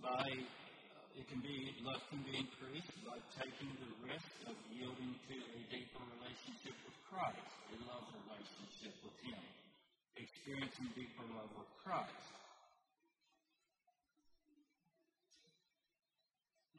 [0.05, 5.17] By uh, it can be love can be increased by taking the risk of yielding
[5.17, 7.41] to a deeper relationship with Christ,
[7.73, 9.41] a love relationship with Him,
[10.21, 12.29] experiencing deeper love with Christ.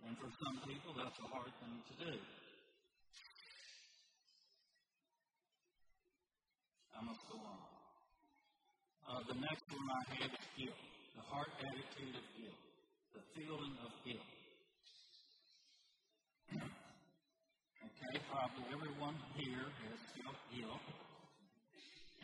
[0.05, 2.13] And for some people, that's a hard thing to do.
[6.93, 7.61] I must go on.
[9.09, 10.85] Uh, the next one I have is guilt,
[11.17, 12.64] the heart attitude of guilt,
[13.15, 14.27] the feeling of guilt.
[16.51, 20.83] okay, probably everyone here has felt guilt,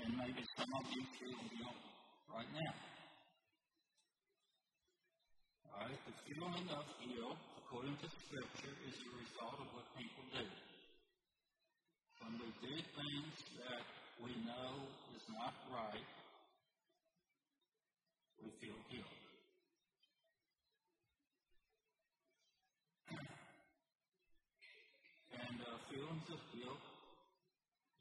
[0.04, 1.80] and maybe some of you feel guilt
[2.28, 2.76] right now.
[5.72, 7.40] All right, the feeling of guilt
[7.72, 10.44] according to Scripture, is a result of what people do.
[12.20, 13.88] When we do things that
[14.20, 16.10] we know is not right,
[18.44, 19.22] we feel guilt.
[25.52, 26.84] and uh, feelings of guilt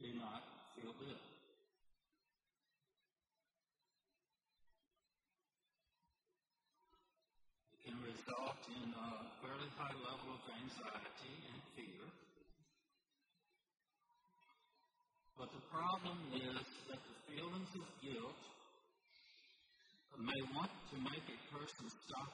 [0.01, 0.41] do not
[0.73, 1.21] feel good.
[7.77, 9.09] It can result in a
[9.45, 12.05] fairly high level of anxiety and fear.
[15.37, 18.41] But the problem is that the feelings of guilt
[20.21, 22.33] may want to make a person stop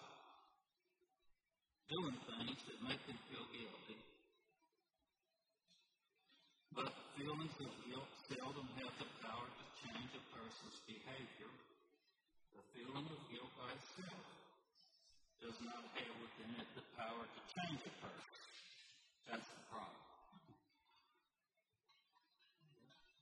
[1.86, 3.98] doing things that make them feel guilty.
[6.74, 11.52] But feelings of guilt seldom have the power to change a person's behavior.
[12.52, 14.24] The feeling of guilt by itself
[15.40, 18.36] does not have within it the power to change a person.
[19.32, 20.06] That's the problem.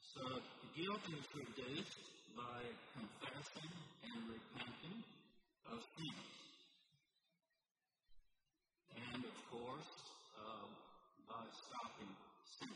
[0.02, 0.22] So
[0.74, 2.02] guilt is reduced
[2.34, 2.66] by
[2.98, 3.74] confessing
[4.10, 5.06] and repenting
[5.70, 6.34] of sins.
[8.90, 9.90] And of course,
[10.34, 10.66] uh,
[11.30, 12.10] by stopping
[12.58, 12.74] sin.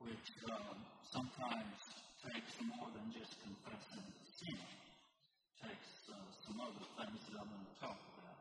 [0.00, 0.78] Which um,
[1.10, 1.78] sometimes
[2.22, 4.06] takes more than just confessing
[4.38, 4.60] sin.
[4.62, 6.14] It takes uh,
[6.46, 8.38] some other things that I'm going to talk about.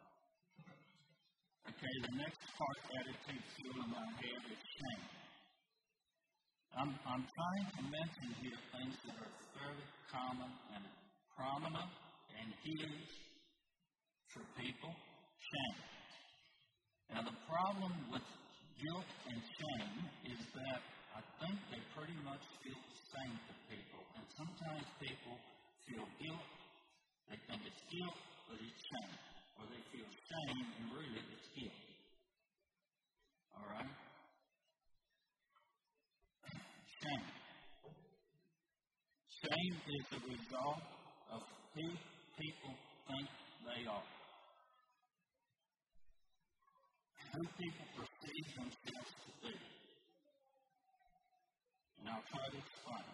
[1.73, 5.05] Okay, the next part attitude feeling my head is shame.
[6.77, 10.85] I'm, I'm trying to mention here things that are fairly common and
[11.33, 11.91] prominent
[12.37, 13.09] and huge
[14.29, 14.93] for people.
[15.41, 15.79] Shame.
[17.09, 18.27] Now, the problem with
[18.77, 19.97] guilt and shame
[20.29, 23.99] is that I think they pretty much feel the same to people.
[24.15, 25.35] And sometimes people
[25.83, 26.47] feel guilt,
[27.27, 28.15] they think it's guilt,
[28.47, 29.19] but it's shame.
[29.59, 31.75] Or they feel shame, and really it's guilt.
[33.51, 33.91] All right?
[37.03, 37.27] Shame.
[39.43, 40.87] Shame is the result
[41.35, 41.43] of
[41.75, 41.87] who
[42.39, 42.73] people
[43.11, 43.27] think
[43.67, 44.07] they are.
[47.35, 49.68] Who people perceive themselves to be.
[52.09, 53.07] I'll try to explain.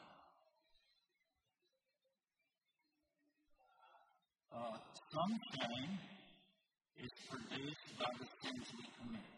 [4.55, 4.77] Uh,
[5.11, 5.93] some shame
[7.03, 9.29] is produced by the sins we commit.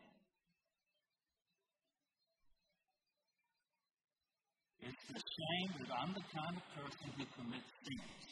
[4.85, 8.25] It's the shame that I'm the kind of person who commits sins.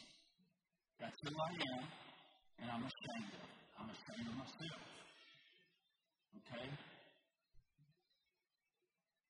[1.00, 1.84] That's who I am,
[2.62, 3.54] and I'm ashamed of it.
[3.82, 4.82] I'm ashamed of myself.
[6.38, 6.68] Okay?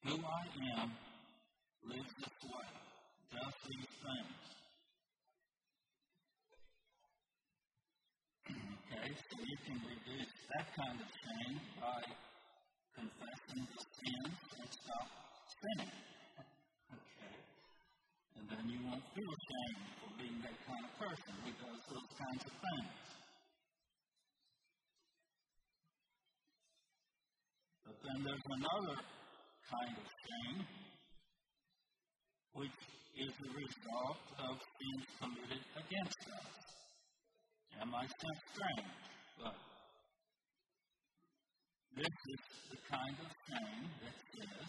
[0.04, 0.44] Who I
[0.76, 0.90] am
[1.86, 2.68] lives this way,
[3.30, 4.38] does these things.
[8.50, 12.02] okay, so you can reduce that kind of shame by
[12.90, 15.08] confessing the sins and stop
[15.62, 15.94] sinning.
[16.90, 17.34] Okay.
[18.34, 22.10] And then you won't feel shame for being that kind of person who does those
[22.18, 22.98] kinds of things.
[27.86, 28.96] But then there's another
[29.70, 30.85] kind of shame
[32.56, 32.80] which
[33.20, 36.52] is the result of sins committed against us.
[37.76, 38.96] That might sound strange,
[39.40, 39.56] but
[41.96, 42.42] This is
[42.76, 44.68] the kind of shame that says,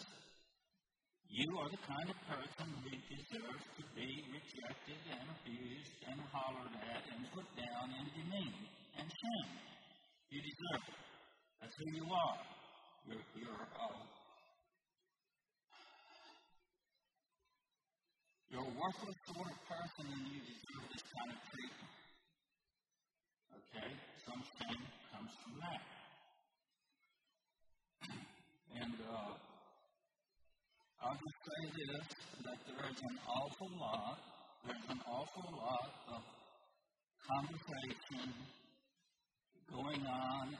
[1.28, 6.72] you are the kind of person who deserves to be rejected and abused and hollered
[6.88, 8.64] at and put down and demeaned
[8.96, 9.60] and shamed.
[10.32, 11.00] You deserve it.
[11.60, 12.40] That's who you are.
[13.12, 14.17] You're, you're, uh,
[18.50, 21.92] you're a worthless sort of person and you deserve this kind of treatment.
[23.52, 23.90] Okay?
[24.24, 25.82] Some shame comes from that.
[28.78, 29.34] And uh,
[31.02, 32.06] I'll just say this
[32.46, 34.18] that there is an awful lot,
[34.64, 36.22] there's an awful lot of
[37.26, 38.32] conversation
[39.68, 40.56] going on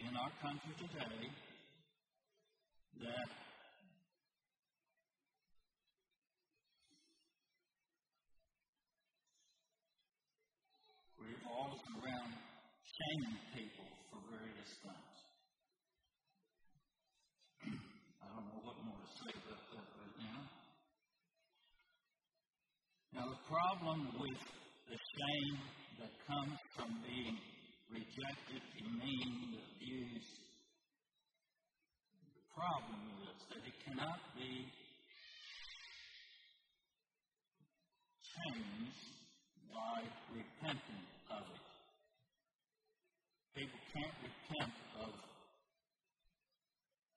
[0.00, 1.30] in our country today
[3.00, 3.28] that
[11.60, 12.32] revolves around
[12.80, 15.16] shaming people for various things.
[18.22, 20.40] I don't know what more to say about that right now.
[23.12, 24.40] Now, the problem with
[24.88, 25.58] the shame
[26.00, 27.36] that comes from being
[27.92, 30.40] rejected, demeaned, abused,
[32.24, 34.64] the problem is that it cannot be
[38.24, 39.20] changed
[39.74, 41.66] by repenting of it.
[43.54, 45.12] People can't repent of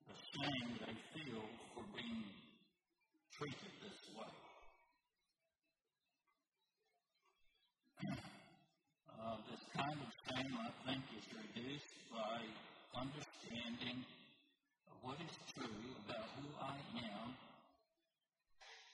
[0.08, 1.46] the shame they feel
[1.78, 2.26] for being
[3.38, 4.34] treated this way.
[9.24, 12.42] uh, this kind of shame, I think, is reduced by
[12.98, 14.04] understanding
[15.06, 16.78] what is true about who I
[17.14, 17.30] am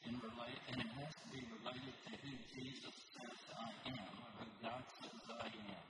[0.06, 4.32] in relate, and it has to be related to who Jesus says I am, or
[4.44, 5.86] who God says I am.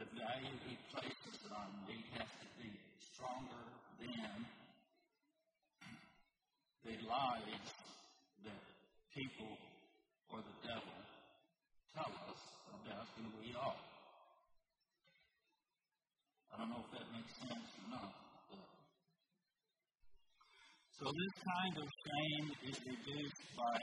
[0.00, 3.55] The value He places on me has to be stronger
[7.06, 7.66] lies
[8.44, 8.62] that
[9.14, 9.54] people
[10.30, 10.98] or the devil
[11.94, 12.40] tell us
[12.82, 13.80] about who we are.
[16.52, 18.12] I don't know if that makes sense or not.
[18.50, 18.66] But.
[20.98, 23.78] So this kind of shame is reduced by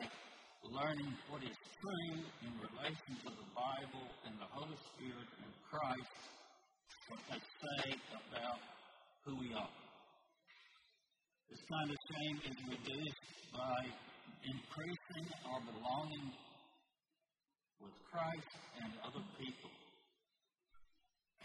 [0.72, 6.18] learning what is true in relation to the Bible and the Holy Spirit and Christ,
[7.10, 7.96] what they say
[8.28, 8.60] about
[9.26, 9.93] who we are.
[11.54, 13.86] This kind of shame is reduced by
[14.42, 16.34] increasing our belonging
[17.78, 19.70] with Christ and other people.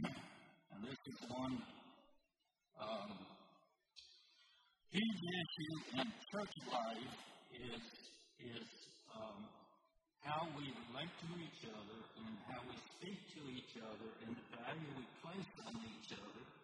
[0.08, 1.60] and this is one
[2.80, 3.20] um,
[4.96, 7.12] huge issue in church life
[7.68, 7.84] is
[8.48, 8.68] is
[9.12, 9.44] um,
[10.24, 14.46] how we relate to each other and how we speak to each other and the
[14.56, 16.57] value we place on each other.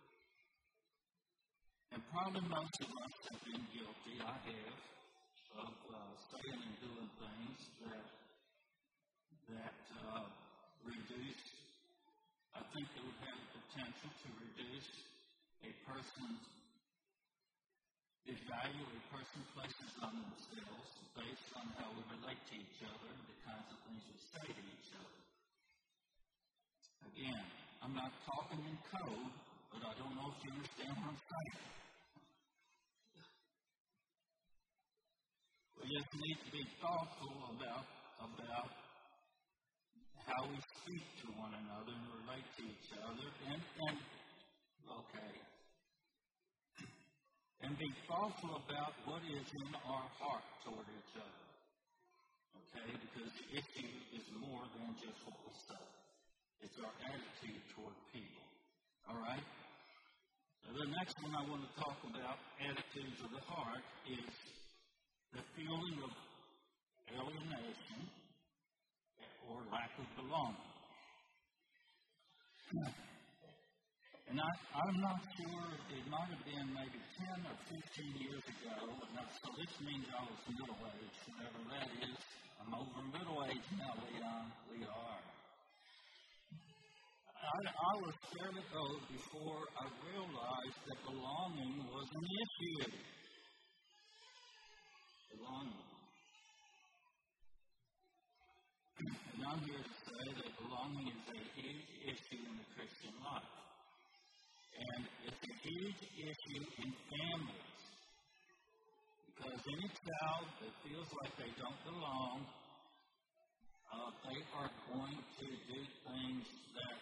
[1.95, 4.79] And probably most of us have been guilty, I have,
[5.63, 8.07] of uh, saying and doing things that
[9.55, 10.27] that uh,
[10.83, 11.45] reduce,
[12.51, 14.91] I think it would have the potential to reduce
[15.63, 16.43] a person's
[18.27, 23.07] the value a person places on themselves based on how we relate to each other
[23.07, 25.21] and the kinds of things we say to each other.
[27.15, 27.45] Again,
[27.87, 29.31] I'm not talking in code,
[29.71, 31.84] but I don't know if you understand what I'm saying.
[35.85, 37.85] We just need to be thoughtful about
[38.17, 38.73] about
[40.25, 43.99] how we speak to one another and relate to each other, and and
[44.81, 45.35] okay,
[47.69, 51.45] and be thoughtful about what is in our heart toward each other.
[52.65, 55.85] Okay, because the issue is more than just what we say;
[56.65, 58.49] it's our attitude toward people.
[59.13, 59.45] All right.
[60.65, 62.41] So the next one I want to talk about,
[62.73, 64.33] attitudes of the heart, is
[65.35, 66.13] the feeling of
[67.11, 68.01] alienation
[69.51, 70.71] or lack of belonging.
[74.31, 78.79] And I, I'm not sure, it might have been maybe 10 or 15 years ago,
[78.95, 82.19] and so this means I was middle age, whatever that is.
[82.63, 84.47] I'm over middle age now, Leon.
[84.71, 85.23] We are.
[87.43, 93.24] I, I was fairly old before I realized that belonging was an issue.
[95.35, 95.85] Belonging.
[99.35, 103.55] And I'm here to say that belonging is a huge issue in the Christian life.
[104.79, 107.75] And it's a huge issue in families.
[109.27, 112.47] Because any child that feels like they don't belong,
[113.91, 116.47] uh, they are going to do things
[116.79, 116.99] that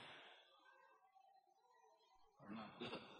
[2.49, 3.12] are not good.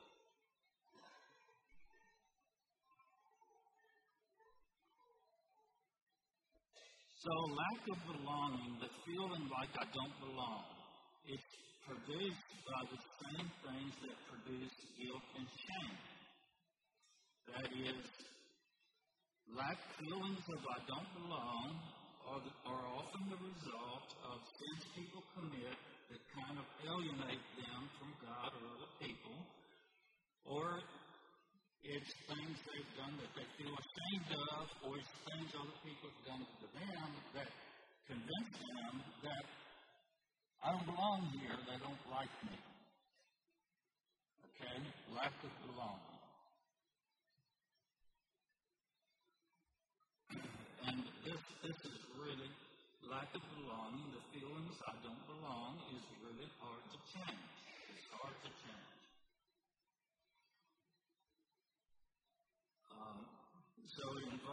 [7.23, 10.67] So, lack of belonging, the feeling like I don't belong,
[11.31, 11.55] it's
[11.87, 15.99] produced by the same things that produce guilt and shame.
[17.47, 18.03] That is,
[19.55, 21.71] lack feelings of I don't belong
[22.27, 25.79] are, are often the result of sins people commit
[26.11, 29.39] that kind of alienate them from God or other people,
[30.51, 30.83] or
[31.83, 36.23] it's things they've done that they feel ashamed of, or it's things other people have
[36.31, 37.51] done to them that
[38.07, 39.45] convince them that
[40.63, 42.55] I don't belong here, they don't like me.
[44.47, 44.79] Okay?
[45.11, 46.19] Lack of belonging.
[50.87, 52.51] And this, this is really
[53.11, 53.43] lack of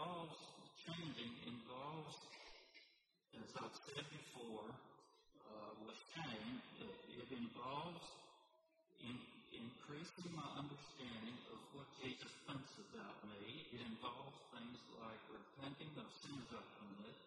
[0.09, 0.41] involves
[0.89, 2.17] changing, involves,
[3.37, 8.01] as I've said before, uh, with shame, it, it involves
[9.05, 9.13] in,
[9.53, 13.69] increasing my understanding of what Jesus thinks about me.
[13.69, 17.17] It involves things like repenting of sins I commit.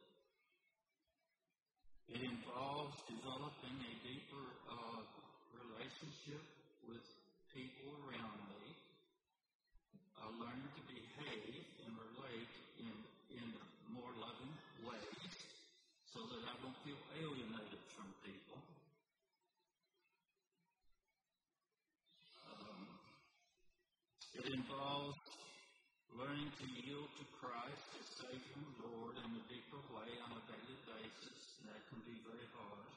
[2.18, 5.07] It involves developing a deeper uh,
[5.55, 6.43] relationship
[6.91, 7.07] with
[7.55, 8.74] people around me.
[10.18, 11.62] Uh, learning to behave
[16.12, 18.61] so that I don't feel alienated from people.
[22.45, 22.85] Um,
[24.37, 25.16] it involves
[26.12, 26.53] learning
[27.23, 31.39] to Christ as Savior and Lord in a deeper way on a daily basis.
[31.62, 32.91] And that can be very hard.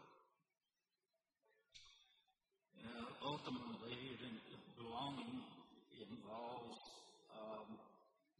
[3.21, 4.37] Ultimately, in,
[4.77, 5.45] belonging
[5.97, 6.77] involves
[7.37, 7.69] um,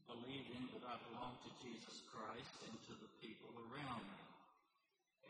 [0.10, 4.26] believing that I belong to Jesus Christ and to the people around me.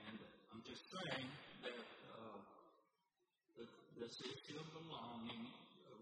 [0.08, 0.20] And
[0.56, 1.28] I'm just saying
[1.68, 2.39] that uh,
[3.99, 5.51] this issue of belonging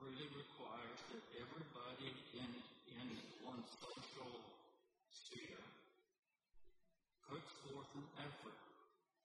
[0.03, 2.51] really requires that everybody in,
[3.01, 3.07] in
[3.39, 4.35] one social
[5.07, 5.63] sphere
[7.29, 8.59] puts forth an effort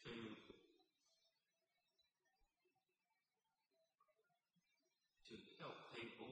[0.07, 0.15] to
[5.29, 6.31] to help people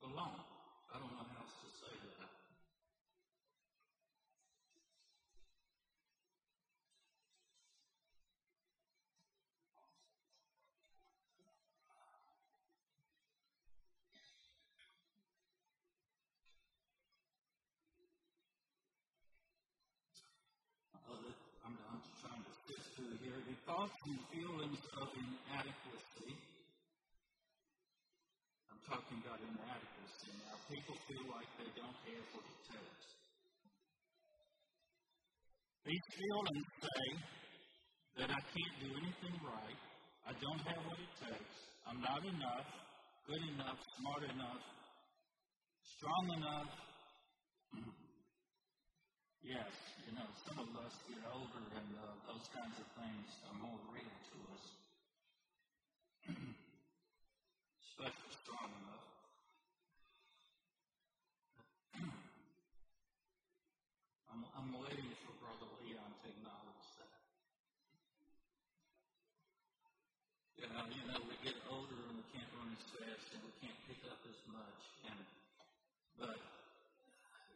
[0.00, 0.52] belong.
[23.72, 26.32] Thoughts and feelings of inadequacy.
[28.68, 30.60] I'm talking about inadequacy now.
[30.68, 33.06] People feel like they don't have what it takes.
[35.88, 37.06] These feelings say
[38.20, 39.80] that I can't do anything right.
[40.28, 41.56] I don't have what it takes.
[41.88, 42.68] I'm not enough,
[43.24, 44.62] good enough, smart enough,
[45.96, 46.70] strong enough.
[49.56, 49.72] yes,
[50.46, 54.36] some of us get older and uh, those kinds of things are more real to
[54.50, 54.64] us.
[57.86, 59.06] Especially strong enough.
[64.32, 67.20] I'm, I'm waiting for Brother Leon to acknowledge that.
[70.58, 73.78] Yeah, you know, we get older and we can't run as fast and we can't
[73.86, 74.80] pick up as much.
[75.06, 75.20] And
[76.18, 76.40] but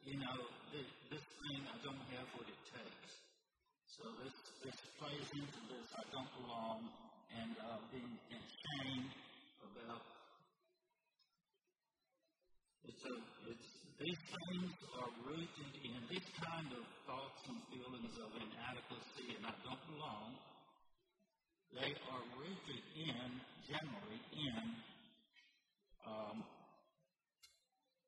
[0.07, 0.39] you know,
[0.71, 3.13] this, this thing I don't have what it takes.
[3.91, 6.81] So this this plays into this I don't belong
[7.37, 9.13] and uh, being ashamed
[9.61, 10.05] about.
[12.89, 13.15] It's a,
[13.53, 19.45] it's these things are rooted in these kind of thoughts and feelings of inadequacy and
[19.49, 20.37] I don't belong.
[21.73, 23.29] They are rooted in
[23.69, 24.65] generally in
[26.05, 26.45] um,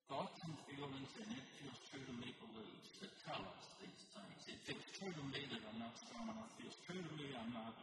[0.08, 4.40] thoughts and feelings, and it feels true to me beliefs that tell us these things.
[4.48, 6.48] It feels true to me that I'm not strong enough.
[6.56, 7.76] It feels true to me I'm not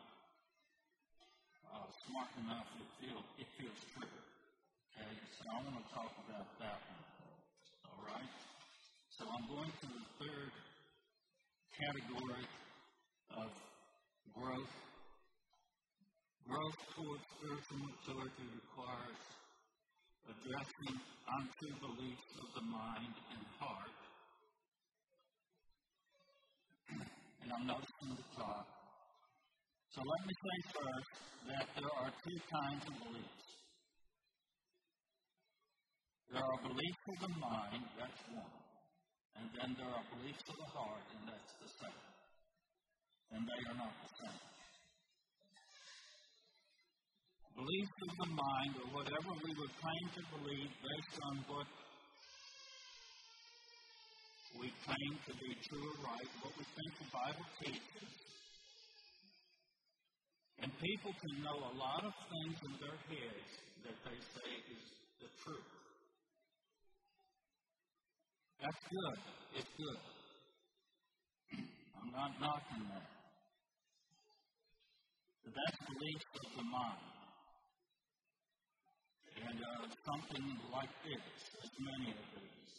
[2.16, 2.68] uh, smart enough.
[2.80, 4.08] It feels it feels true.
[4.96, 7.04] Okay, so I want to talk about that one.
[7.92, 8.32] All right.
[9.12, 10.52] So I'm going to the third
[11.76, 12.48] category
[13.36, 13.52] of
[14.32, 14.76] growth.
[16.48, 19.24] Growth towards spiritual maturity requires
[20.30, 23.98] addressing untrue beliefs of the mind and heart.
[27.44, 28.75] and I'm noticing the clock.
[29.96, 31.12] So let me say first
[31.56, 33.48] that there are two kinds of beliefs.
[36.36, 38.60] There are beliefs of the mind, that's one.
[39.40, 42.12] And then there are beliefs of the heart, and that's the second.
[43.40, 44.44] And they are not the same.
[47.56, 51.72] Beliefs of the mind, or whatever we would claim to believe based on what
[54.60, 58.26] we claim to be true or right, what we think the Bible teaches.
[60.64, 63.50] And people can know a lot of things in their heads
[63.84, 64.86] that they say is
[65.22, 65.72] the truth.
[68.62, 69.20] That's good.
[69.60, 70.02] It's good.
[72.02, 73.10] I'm not knocking that.
[75.44, 77.06] But that's beliefs of the mind.
[79.36, 81.26] And uh, something like this,
[81.62, 82.74] as many of these.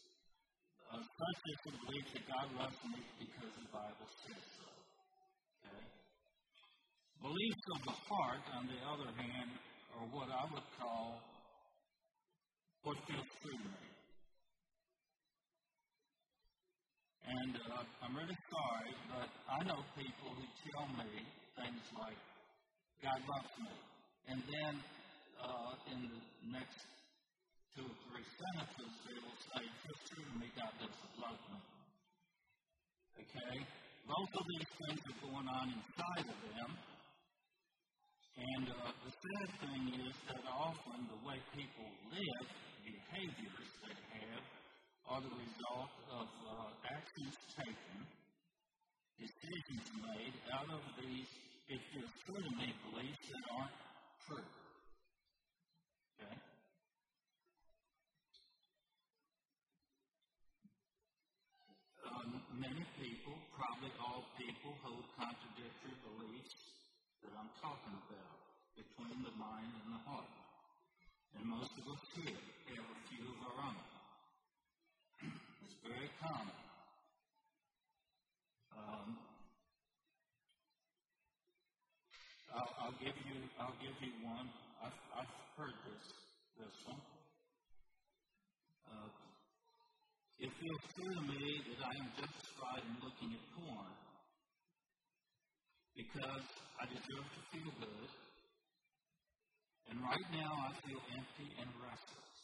[0.91, 4.67] Uh, such is the belief that God loves me because the Bible says so.
[5.63, 5.96] Okay?
[7.23, 9.51] Beliefs of the heart, on the other hand,
[9.97, 11.21] are what I would call
[12.83, 13.87] what feels true to me.
[17.27, 21.11] And uh, I'm really sorry, but I know people who tell me
[21.59, 22.21] things like,
[23.03, 23.75] God loves me.
[24.31, 24.73] And then
[25.43, 26.23] uh, in the
[26.55, 26.87] next
[27.75, 31.61] two or three sentences, they will say, it's true to me, God doesn't love me.
[33.27, 33.55] Okay?
[34.07, 36.71] Both of these things are going on inside of them.
[38.37, 42.47] And uh, the sad thing is that often the way people live,
[42.85, 44.45] behaviors they have,
[45.09, 47.97] are the result of uh, actions taken,
[49.17, 51.33] decisions made out of these,
[51.73, 53.79] if you're true to me, beliefs that aren't
[54.29, 54.49] true.
[56.21, 56.37] Okay?
[62.05, 62.29] Um,
[62.61, 66.77] many people, probably all people, hold contradictory beliefs
[67.25, 68.06] that I'm talking about
[68.77, 70.29] between the mind and the heart.
[71.37, 72.37] And most of us here
[72.77, 73.79] have a few of our own
[75.65, 76.57] it's very common.
[78.77, 79.17] Um,
[82.53, 83.37] I'll, I'll, give you.
[83.57, 84.49] I'll give you one.
[84.85, 86.05] I've, I've heard this.
[86.61, 87.01] This one.
[88.89, 89.09] Uh,
[90.39, 93.93] it feels clear to me that I am justified in looking at porn
[95.97, 96.45] because
[96.77, 98.09] I deserve to feel good,
[99.97, 102.37] and right now I feel empty and restless.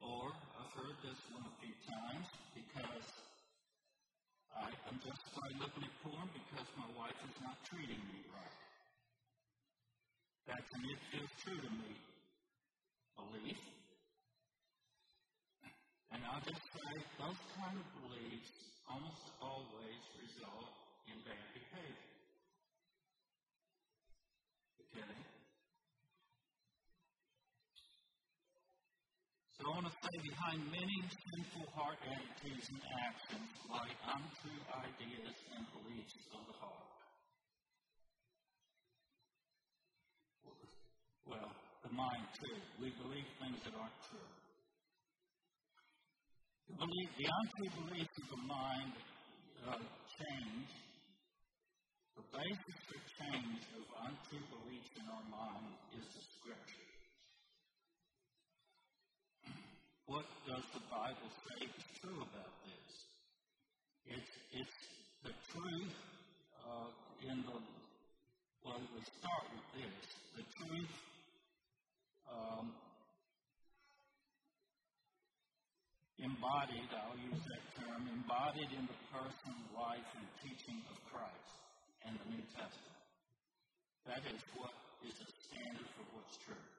[0.00, 3.08] Or I've heard this one a few times because
[4.56, 8.60] I, am justified looking at porn because my wife is not treating me right.
[10.48, 11.92] That's an it feels true to me
[13.20, 13.60] belief.
[16.08, 20.72] And I'll just say those kind of beliefs almost always result
[21.04, 22.08] in bad behavior.
[24.88, 25.30] Okay?
[29.70, 30.98] I to say behind many
[31.30, 36.90] sinful heart attitudes and actions lie untrue ideas and beliefs of the heart.
[41.22, 41.54] Well,
[41.86, 42.58] the mind too.
[42.82, 44.32] We believe things that aren't true.
[46.66, 48.92] The, belief, the untrue beliefs of the mind
[49.70, 49.86] uh,
[50.18, 50.70] change.
[52.18, 56.79] The basis for change of untrue beliefs in our mind is the Scripture.
[60.10, 62.88] What does the Bible say is true about this?
[64.10, 64.78] It's, it's
[65.22, 65.94] the truth
[66.66, 66.90] uh,
[67.30, 67.58] in the,
[68.66, 70.02] well, we start with this.
[70.34, 70.94] The truth
[72.26, 72.74] um,
[76.18, 81.54] embodied, I'll use that term, embodied in the person, life, and teaching of Christ
[82.02, 82.98] and the New Testament.
[84.10, 84.74] That is what
[85.06, 86.69] is a standard for what's true.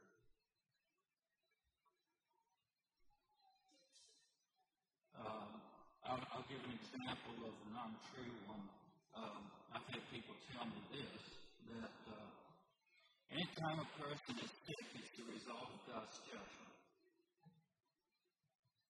[6.12, 8.68] I'll, I'll give an example of a non-true one.
[9.16, 11.24] Um, I've had people tell me this,
[11.72, 12.28] that uh,
[13.32, 16.76] anytime a person is sick, it's the result of God's judgment.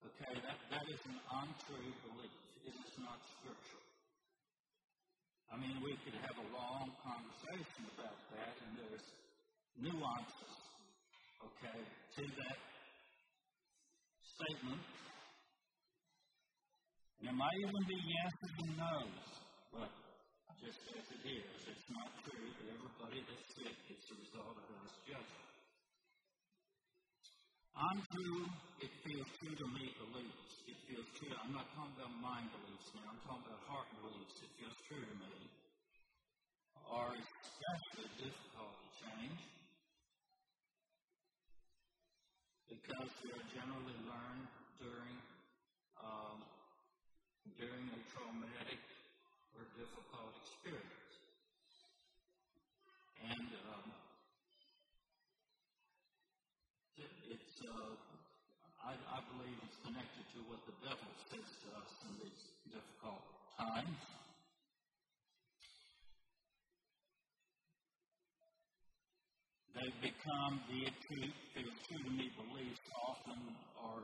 [0.01, 2.41] Okay, that, that is an untrue belief.
[2.65, 3.86] It is not scriptural.
[5.53, 9.07] I mean, we could have a long conversation about that, and there's
[9.78, 10.57] nuances,
[11.38, 12.57] okay, to that
[14.26, 15.00] statement
[17.22, 19.30] there might even be yeses and no's,
[19.69, 19.93] but
[20.57, 24.65] just as it is, it's not true that everybody that's sick is the result of
[24.65, 25.49] God's judgment.
[27.78, 28.41] I'm true,
[28.82, 30.65] it feels true to me beliefs.
[30.65, 31.30] It feels true.
[31.45, 34.41] I'm not talking about mind beliefs now, I'm talking about heart beliefs.
[34.41, 35.34] It feels true to me.
[36.91, 39.41] Are especially difficult to change
[42.67, 45.15] because they are generally learned during
[46.03, 46.43] um,
[47.61, 48.82] during a traumatic
[49.53, 51.13] or difficult experience.
[53.22, 53.86] And um,
[56.97, 57.93] it's, uh,
[58.82, 62.41] I, I believe it's connected to what the devil says to us in these
[62.73, 63.21] difficult
[63.53, 64.01] times.
[69.77, 73.39] They've become the acute, feel true me beliefs often
[73.77, 74.03] are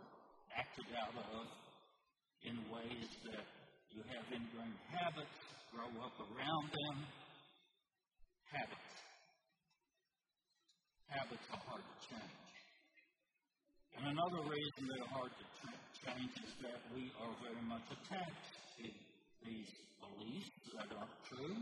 [0.53, 1.45] acted out of
[2.45, 3.45] in ways that
[3.89, 5.37] you have ingrained habits,
[5.73, 6.95] grow up around them.
[8.53, 8.93] Habits.
[11.09, 12.49] Habits are hard to change.
[13.97, 18.87] And another reason they're hard to change is that we are very much attached to
[19.43, 21.59] these beliefs that are true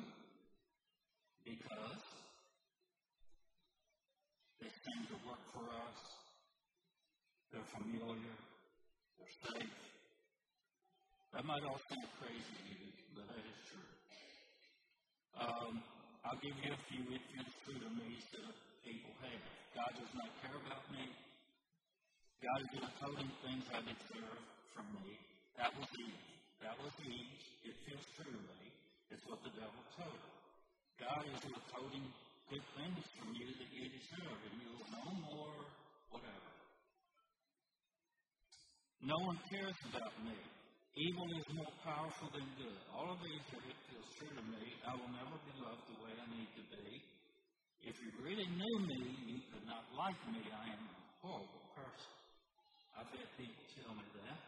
[1.41, 2.06] because
[4.62, 5.98] they seem to work for us.
[7.50, 8.38] They're familiar.
[9.18, 9.82] They're safe.
[11.34, 13.91] That might all sound crazy to you, but that is true.
[15.41, 15.82] Um,
[16.22, 18.54] I'll give you a few feels true to me that
[18.86, 19.41] people have.
[19.74, 21.24] God does not care about me.
[22.46, 24.41] God is withholding things I deserve
[24.78, 25.18] from me.
[25.58, 26.26] That was Eve.
[26.62, 27.34] That was Eve.
[27.66, 28.70] It feels true to me.
[29.10, 30.34] It's what the devil told her.
[31.02, 32.06] God is withholding
[32.46, 35.58] good things from you that you deserve, and you will know more,
[36.14, 36.52] whatever.
[39.02, 40.38] No one cares about me.
[41.02, 42.78] Evil is more powerful than good.
[42.93, 44.64] All of these are, it feels true to me.
[44.86, 46.86] I will never be loved the way I need to be.
[47.89, 49.02] If you really knew me,
[49.34, 50.46] you could not like me.
[50.46, 52.14] I am a horrible person.
[52.96, 54.39] I've had people tell me that.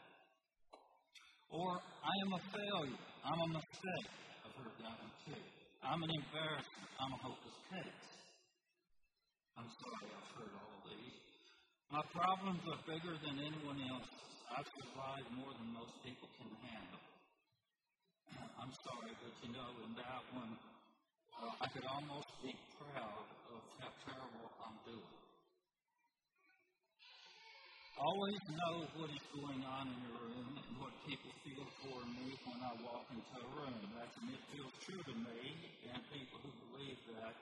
[1.52, 3.04] Or, I am a failure.
[3.24, 4.12] I'm a mistake.
[4.43, 5.43] I've heard that one too.
[5.84, 6.88] I'm an embarrassment.
[7.00, 8.04] I'm a hopeless case.
[9.60, 11.20] I'm sorry I've heard all of these.
[11.91, 14.28] My problems are bigger than anyone else's.
[14.48, 17.04] I've survived more than most people can handle.
[18.58, 20.54] I'm sorry, but you know, in that one,
[21.36, 25.26] uh, I could almost be proud of how terrible I'm doing.
[27.98, 32.30] Always know what is going on in your room and what people feel toward me
[32.45, 33.74] when I walk into a room.
[33.98, 35.41] That's and it feels true to me
[35.89, 37.34] and people who believe that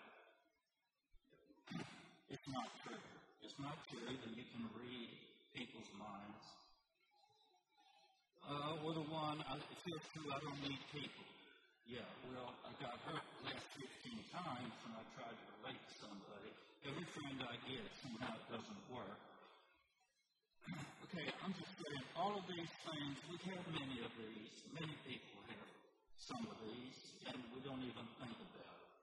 [2.32, 3.04] it's not true.
[3.44, 5.12] It's not true that you can read
[5.52, 6.46] people's minds.
[8.48, 11.28] Uh, or the one, I feel true I don't need people.
[11.84, 13.92] Yeah, well, I got hurt last 15
[14.32, 16.52] times when I tried to relate to somebody.
[16.88, 19.35] Every friend I get, somehow doesn't work.
[20.66, 24.54] Okay, I'm just saying, all of these things, we have many of these.
[24.74, 25.70] Many people have
[26.18, 27.00] some of these,
[27.30, 28.94] and we don't even think about it.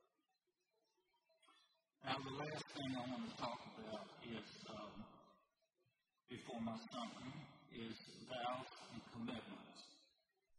[2.03, 5.07] Now, the last thing I want to talk about is, um,
[6.27, 7.31] before my sermon,
[7.71, 7.95] is
[8.27, 9.79] vows and commitments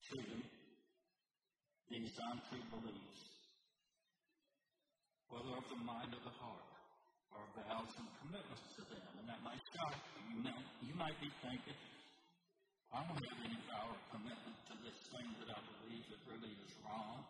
[0.08, 0.18] to
[1.92, 3.22] these untrue beliefs,
[5.28, 6.73] whether of the mind or the heart
[7.38, 9.10] or vows and commitments to them.
[9.22, 10.22] And that might shock you.
[10.34, 11.78] You, may, you might be thinking,
[12.94, 16.54] I don't have any vow or commitment to this thing that I believe that really
[16.54, 17.26] is wrong.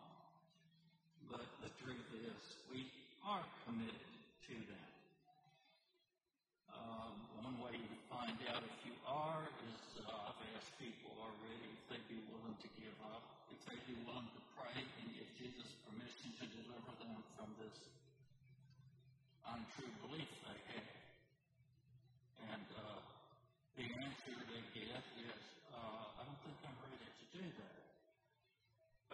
[1.32, 2.84] But the truth is, we
[3.24, 4.12] are committed
[4.52, 4.88] to them.
[6.68, 11.64] Um, one way to find out if you are is uh, I've asked people already
[11.72, 15.28] if they'd be willing to give up, if they'd be willing to pray and give
[15.40, 17.72] Jesus permission to deliver them from this
[19.54, 20.90] untrue belief they have.
[22.50, 22.98] And uh,
[23.78, 27.78] the answer they get is, uh, I don't think I'm ready to do that.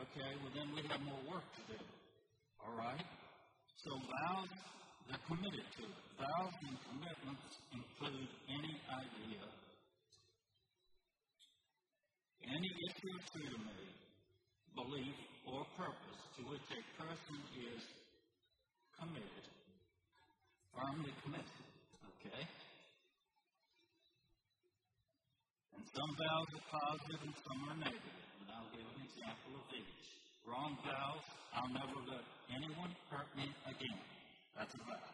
[0.00, 1.80] Okay, well then we have more work to do.
[2.64, 3.04] All right?
[3.84, 4.52] So vows,
[5.08, 6.00] they're committed to it.
[6.16, 9.44] Vows and commitments include any idea,
[12.48, 13.64] any issue of freedom,
[14.72, 15.16] belief,
[15.52, 17.82] or purpose to which a person is
[18.96, 19.59] committed
[20.74, 21.60] firmly committed.
[22.20, 22.42] Okay?
[25.76, 28.20] And some vows are positive and some are negative.
[28.40, 30.04] And I'll give an example of each.
[30.44, 34.00] Wrong vows, I'll never let anyone hurt me again.
[34.56, 35.08] That's a vow.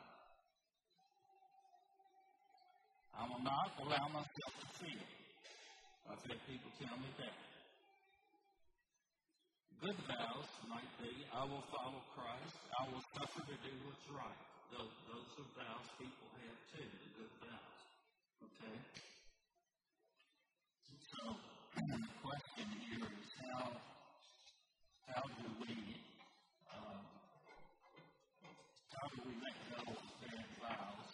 [3.16, 5.07] I will not allow myself to feel.
[6.07, 7.36] I've had people tell me that.
[9.80, 14.55] Good vows might be, I will follow Christ, I will suffer to do what's right.
[14.72, 17.80] Those, those are vows people have too, the good vows.
[18.42, 18.76] Okay?
[21.14, 21.38] So,
[21.76, 23.70] the question here is how,
[25.06, 26.02] how do we,
[26.74, 27.02] um,
[28.90, 31.10] how do we make of bad vows?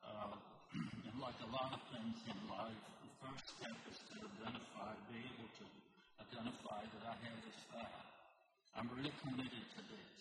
[0.00, 0.32] Uh,
[0.80, 5.20] and like a lot of things in life, the first step is to identify, be
[5.28, 5.66] able to
[6.24, 8.00] identify that I have this vow.
[8.80, 10.18] I'm really committed to this.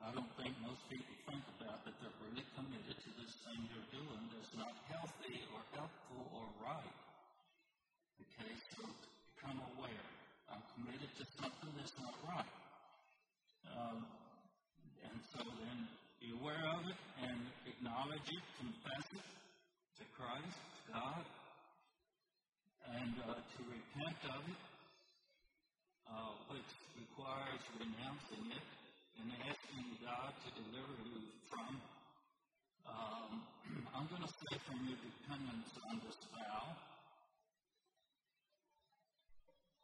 [0.00, 3.92] I don't think most people think about that they're really committed to this thing they're
[3.92, 6.96] doing that's not healthy or helpful or right.
[8.18, 8.88] Okay, so
[9.36, 10.08] become aware.
[10.48, 12.54] I'm committed to something that's not right.
[13.76, 14.08] Um,
[15.04, 15.78] and so then
[16.16, 17.36] be aware of it and
[17.68, 19.28] acknowledge it, confess it
[20.00, 21.24] to Christ, to God,
[22.96, 24.62] and uh, to repent of it,
[26.08, 28.68] uh, which requires renouncing it
[29.20, 31.20] and asking God to deliver you
[31.52, 31.76] from.
[32.88, 33.30] Um,
[34.00, 36.72] I'm going to say from your dependence on this vow.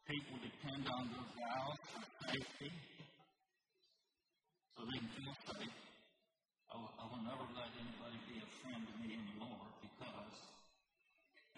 [0.09, 2.73] People depend on their vows for safety,
[4.73, 5.87] so they can feel safe.
[6.77, 10.39] I will, I will never let anybody be a friend to me anymore because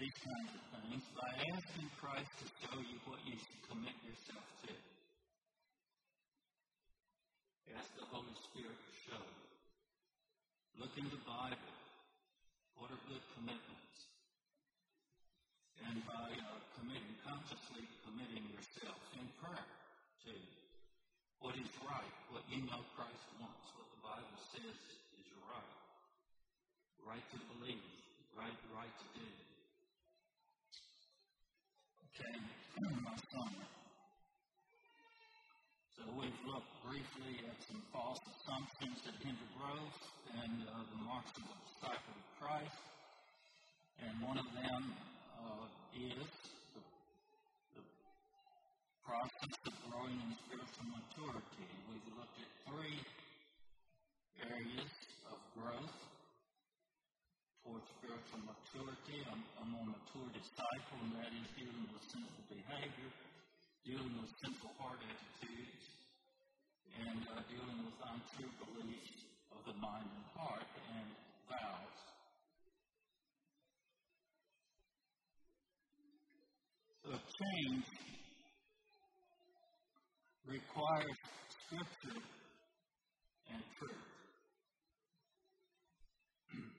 [0.00, 4.48] these kinds of things by asking Christ to show you what you should commit yourself
[4.64, 4.72] to.
[7.76, 9.44] Ask the Holy Spirit to show you.
[10.80, 11.76] Look in the Bible.
[12.80, 13.96] What are good commitments?
[15.84, 20.32] And by uh, committing, consciously committing yourself in prayer to
[21.44, 24.98] what is right, what you know Christ wants, what the Bible says
[25.46, 25.72] right,
[27.06, 27.84] right to believe,
[28.34, 29.28] right, right to do.
[32.18, 32.34] Okay,
[33.04, 33.52] my son.
[35.98, 39.98] So we've looked briefly at some false assumptions that hinder growth
[40.42, 42.82] and uh, the marks of a disciple of Christ.
[43.98, 44.82] And one of them
[45.42, 45.66] uh,
[45.98, 46.30] is
[46.70, 46.82] the,
[47.74, 47.84] the
[49.02, 51.66] process of growing in spiritual maturity.
[51.90, 53.02] We've looked at three
[54.38, 55.07] areas
[55.58, 55.98] growth
[57.66, 63.10] towards spiritual maturity, a, a more mature disciple, and that is dealing with sinful behavior,
[63.82, 65.84] dealing with sinful heart attitudes,
[66.94, 69.18] and uh, dealing with untrue beliefs
[69.50, 71.08] of the mind and heart and
[71.50, 71.98] vows.
[77.04, 77.86] The change
[80.46, 81.18] requires
[81.68, 82.20] scripture
[83.52, 84.07] and truth.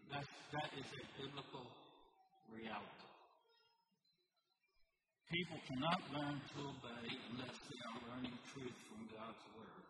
[0.10, 1.66] That, that is a biblical
[2.50, 3.08] reality.
[5.30, 9.86] People cannot learn to obey unless they are learning truth from God's Word.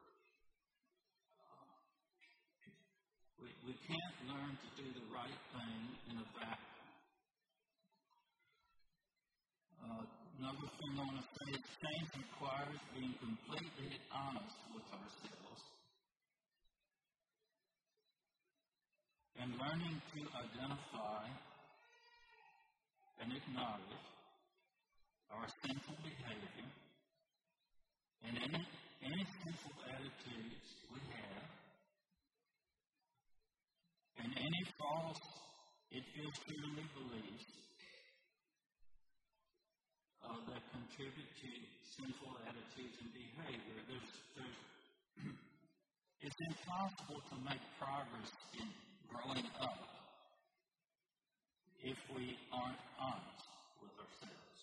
[3.39, 5.79] we, we can't learn to do the right thing
[6.11, 6.87] in a vacuum.
[9.79, 10.03] Uh,
[10.43, 15.38] another thing I want to say is change requires being completely honest with ourselves
[19.39, 21.23] and learning to identify
[23.23, 24.03] and acknowledge
[25.31, 26.67] our sinful behavior
[28.27, 28.63] and any,
[28.99, 31.47] any sinful attitudes we have
[34.19, 35.23] and any false
[35.95, 37.47] infiltratingly beliefs
[40.27, 41.51] uh, that contribute to
[41.95, 43.79] sinful attitudes and behavior.
[43.87, 44.59] There's, there's,
[46.27, 48.67] it's impossible to make progress in
[49.09, 49.77] growing up
[51.83, 53.49] if we aren't honest
[53.81, 54.59] with ourselves.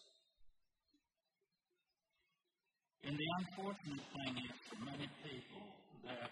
[3.05, 5.67] And the unfortunate thing is for many people
[6.07, 6.31] that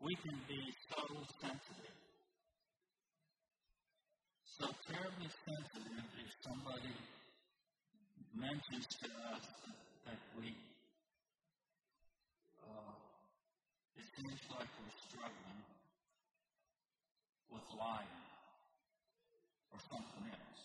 [0.00, 1.02] we can be so
[1.40, 1.98] sensitive,
[4.44, 6.96] so terribly sensitive if somebody
[8.34, 10.54] mentions to us that, that we
[14.02, 15.62] it seems like we're struggling
[17.54, 18.18] with lying
[19.70, 20.62] or something else.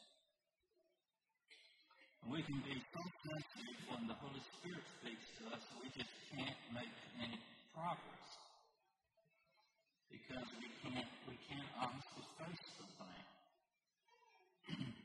[2.25, 6.09] And we can be so sensitive when the Holy Spirit speaks to us, we just
[6.33, 6.89] can't make
[7.21, 7.37] any
[7.77, 8.29] progress
[10.09, 13.25] because we can't we can't honestly face the thing.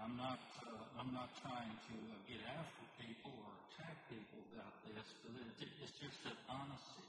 [0.00, 3.69] I'm not uh, I'm not trying to uh, get after people or
[4.08, 7.06] people about this, but it, it's just that honesty.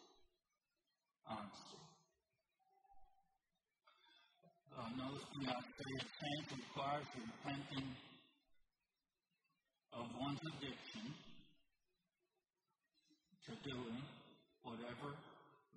[1.27, 1.81] Honesty.
[4.71, 7.89] Uh, another thing I say is change requires repenting
[9.93, 11.05] of one's addiction
[13.45, 14.01] to doing
[14.63, 15.13] whatever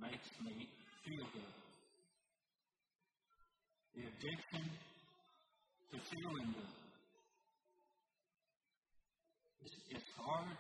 [0.01, 0.69] makes me
[1.05, 1.55] feel good.
[3.95, 4.65] The addiction
[5.93, 6.75] to feeling good.
[9.65, 10.57] It's, it's hard.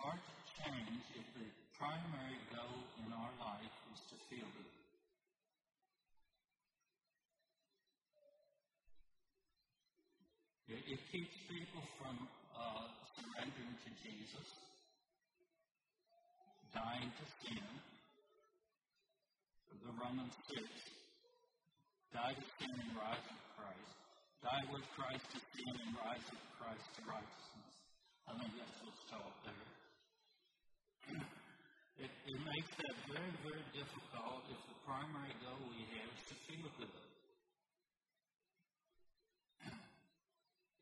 [0.00, 0.34] Hard to
[0.64, 1.44] change if the
[1.76, 4.80] primary goal in our life is to feel good.
[10.70, 12.16] it keeps people from
[12.54, 14.48] uh, surrendering to Jesus,
[16.74, 17.66] dying to sin.
[19.84, 20.66] The Romans 6
[22.14, 23.92] die to sin and rise with Christ.
[24.42, 27.72] Die with Christ to sin and rise with Christ to righteousness.
[28.26, 29.69] I think that's what's taught there.
[32.00, 36.36] It, it makes that very, very difficult if the primary goal we have is to
[36.48, 36.96] feel good.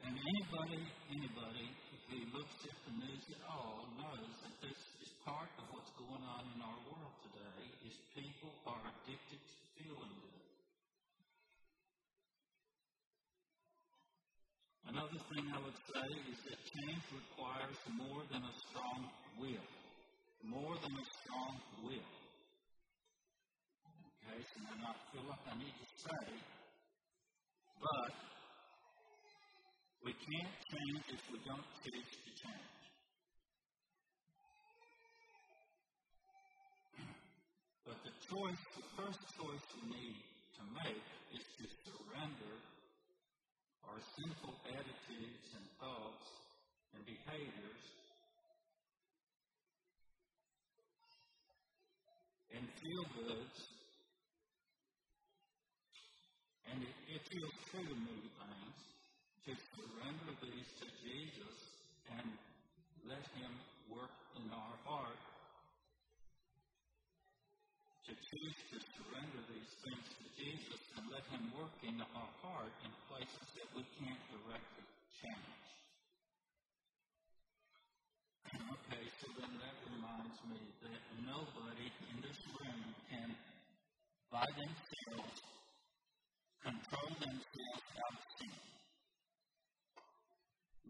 [0.06, 0.78] And anybody,
[1.10, 1.66] anybody
[2.06, 6.22] who looks at the news at all knows that this is part of what's going
[6.22, 10.42] on in our world today is people are addicted to feeling good.
[14.86, 19.10] Another thing I would say is that change requires more than a strong
[19.42, 19.66] will
[20.44, 22.10] more than a strong will.
[24.22, 26.26] Okay, so I not feel like I need to say,
[27.82, 28.12] but
[30.04, 32.82] we can't change if we don't choose to change.
[37.86, 40.16] But the choice, the first choice we need
[40.60, 42.54] to make is to surrender
[43.88, 46.28] our sinful attitudes and thoughts
[46.94, 47.97] and behaviors
[52.96, 53.56] goods.
[56.72, 58.78] And it feels true to things,
[59.44, 61.56] to surrender these to Jesus
[62.16, 62.28] and
[63.08, 63.52] let Him
[63.92, 65.20] work in our heart.
[68.08, 72.72] To choose to surrender these things to Jesus and let Him work in our heart
[72.84, 74.88] in places that we can't directly
[75.20, 75.68] change.
[78.48, 82.80] Okay, so then that reminds me that nobody in this room
[83.12, 83.36] can,
[84.30, 85.40] by themselves,
[86.62, 88.54] control themselves out of sin.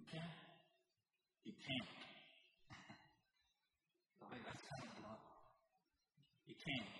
[0.02, 0.28] Okay?
[1.44, 1.90] You can't.
[4.26, 5.20] okay, that's kind of lot.
[6.46, 6.92] You can't.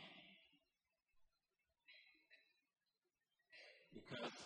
[3.93, 4.37] Because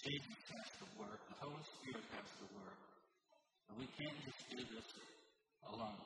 [0.00, 2.80] Jesus has to work, the Holy Spirit has to work.
[3.68, 4.88] And we can't just do this
[5.68, 6.00] alone.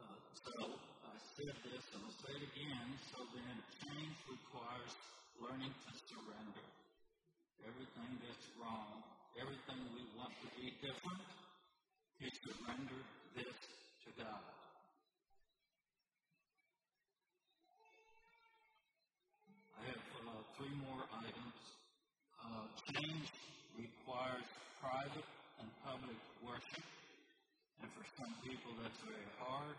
[0.00, 2.88] Uh, so I said this and I'll say it again.
[3.12, 4.16] So then, change
[4.56, 4.96] requires
[5.36, 6.64] learning to surrender.
[7.60, 9.04] Everything that's wrong,
[9.36, 11.20] everything we want to be different,
[12.24, 13.00] is surrender
[13.36, 13.52] this
[14.00, 14.44] to God.
[19.76, 21.60] I have uh, three more items.
[22.40, 22.64] Uh,
[22.96, 23.28] change
[23.76, 24.48] requires
[24.80, 25.28] private
[25.60, 26.86] and public worship.
[27.84, 29.76] And for some people, that's very hard.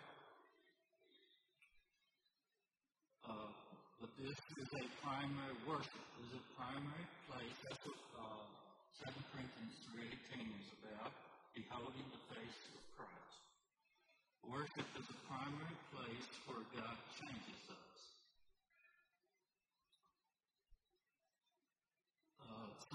[3.26, 3.50] Uh,
[4.00, 6.06] but this is a primary worship.
[6.18, 7.58] This is a primary place.
[7.70, 8.46] That's what uh,
[9.06, 11.14] 2 Corinthians 3.18 is about,
[11.54, 13.38] beholding the face of Christ.
[14.42, 17.88] Worship is a primary place where God changes us.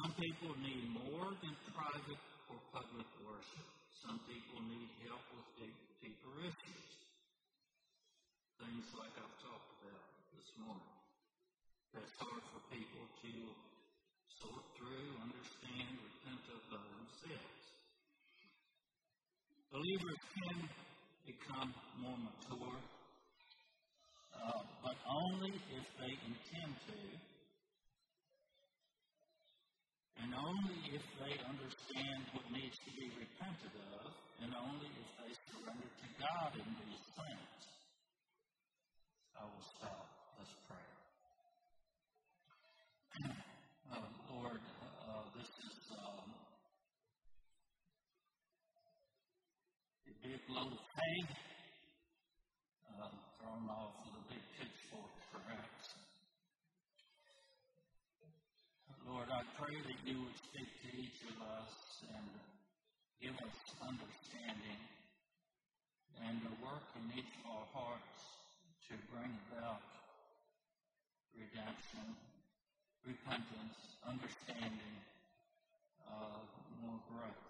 [0.03, 3.69] Some people need more than private or public worship.
[4.03, 6.91] Some people need help with deep, deeper issues.
[8.59, 10.92] Things like I've talked about this morning.
[11.93, 13.33] That's hard for people to
[14.41, 17.63] sort through, understand, repent of by themselves.
[19.71, 20.59] Believers can
[21.29, 21.71] become
[22.01, 22.81] more mature,
[24.37, 26.99] uh, but only if they intend to
[30.23, 34.15] and only if they understand what needs to be repented of,
[34.47, 37.59] and only if they surrender to God in these things.
[39.35, 40.07] I will stop.
[40.39, 40.87] Let's pray.
[43.91, 46.29] Uh, Lord, uh, this is um,
[50.07, 50.41] a big
[51.21, 55.93] uh, thrown off with a big pitchfork, perhaps.
[59.05, 62.25] Lord, I pray that you would speak to each of us and
[63.21, 64.81] give us understanding
[66.25, 68.17] and to work in each of our hearts
[68.89, 69.85] to bring about
[71.37, 72.17] redemption,
[73.05, 74.97] repentance, understanding,
[76.09, 76.41] uh,
[76.81, 77.42] more growth.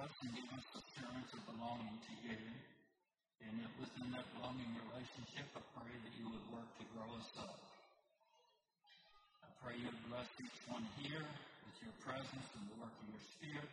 [0.00, 2.40] Us and give us assurance of belonging to you.
[3.44, 7.30] And that within that belonging relationship, I pray that you would work to grow us
[7.38, 7.60] up.
[9.44, 13.06] I pray you would bless each one here with your presence and the work of
[13.12, 13.72] your Spirit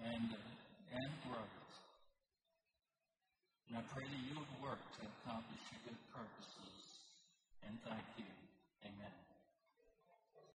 [0.00, 1.60] and, uh, and growth.
[3.68, 6.80] And I pray that you would work to accomplish your good purposes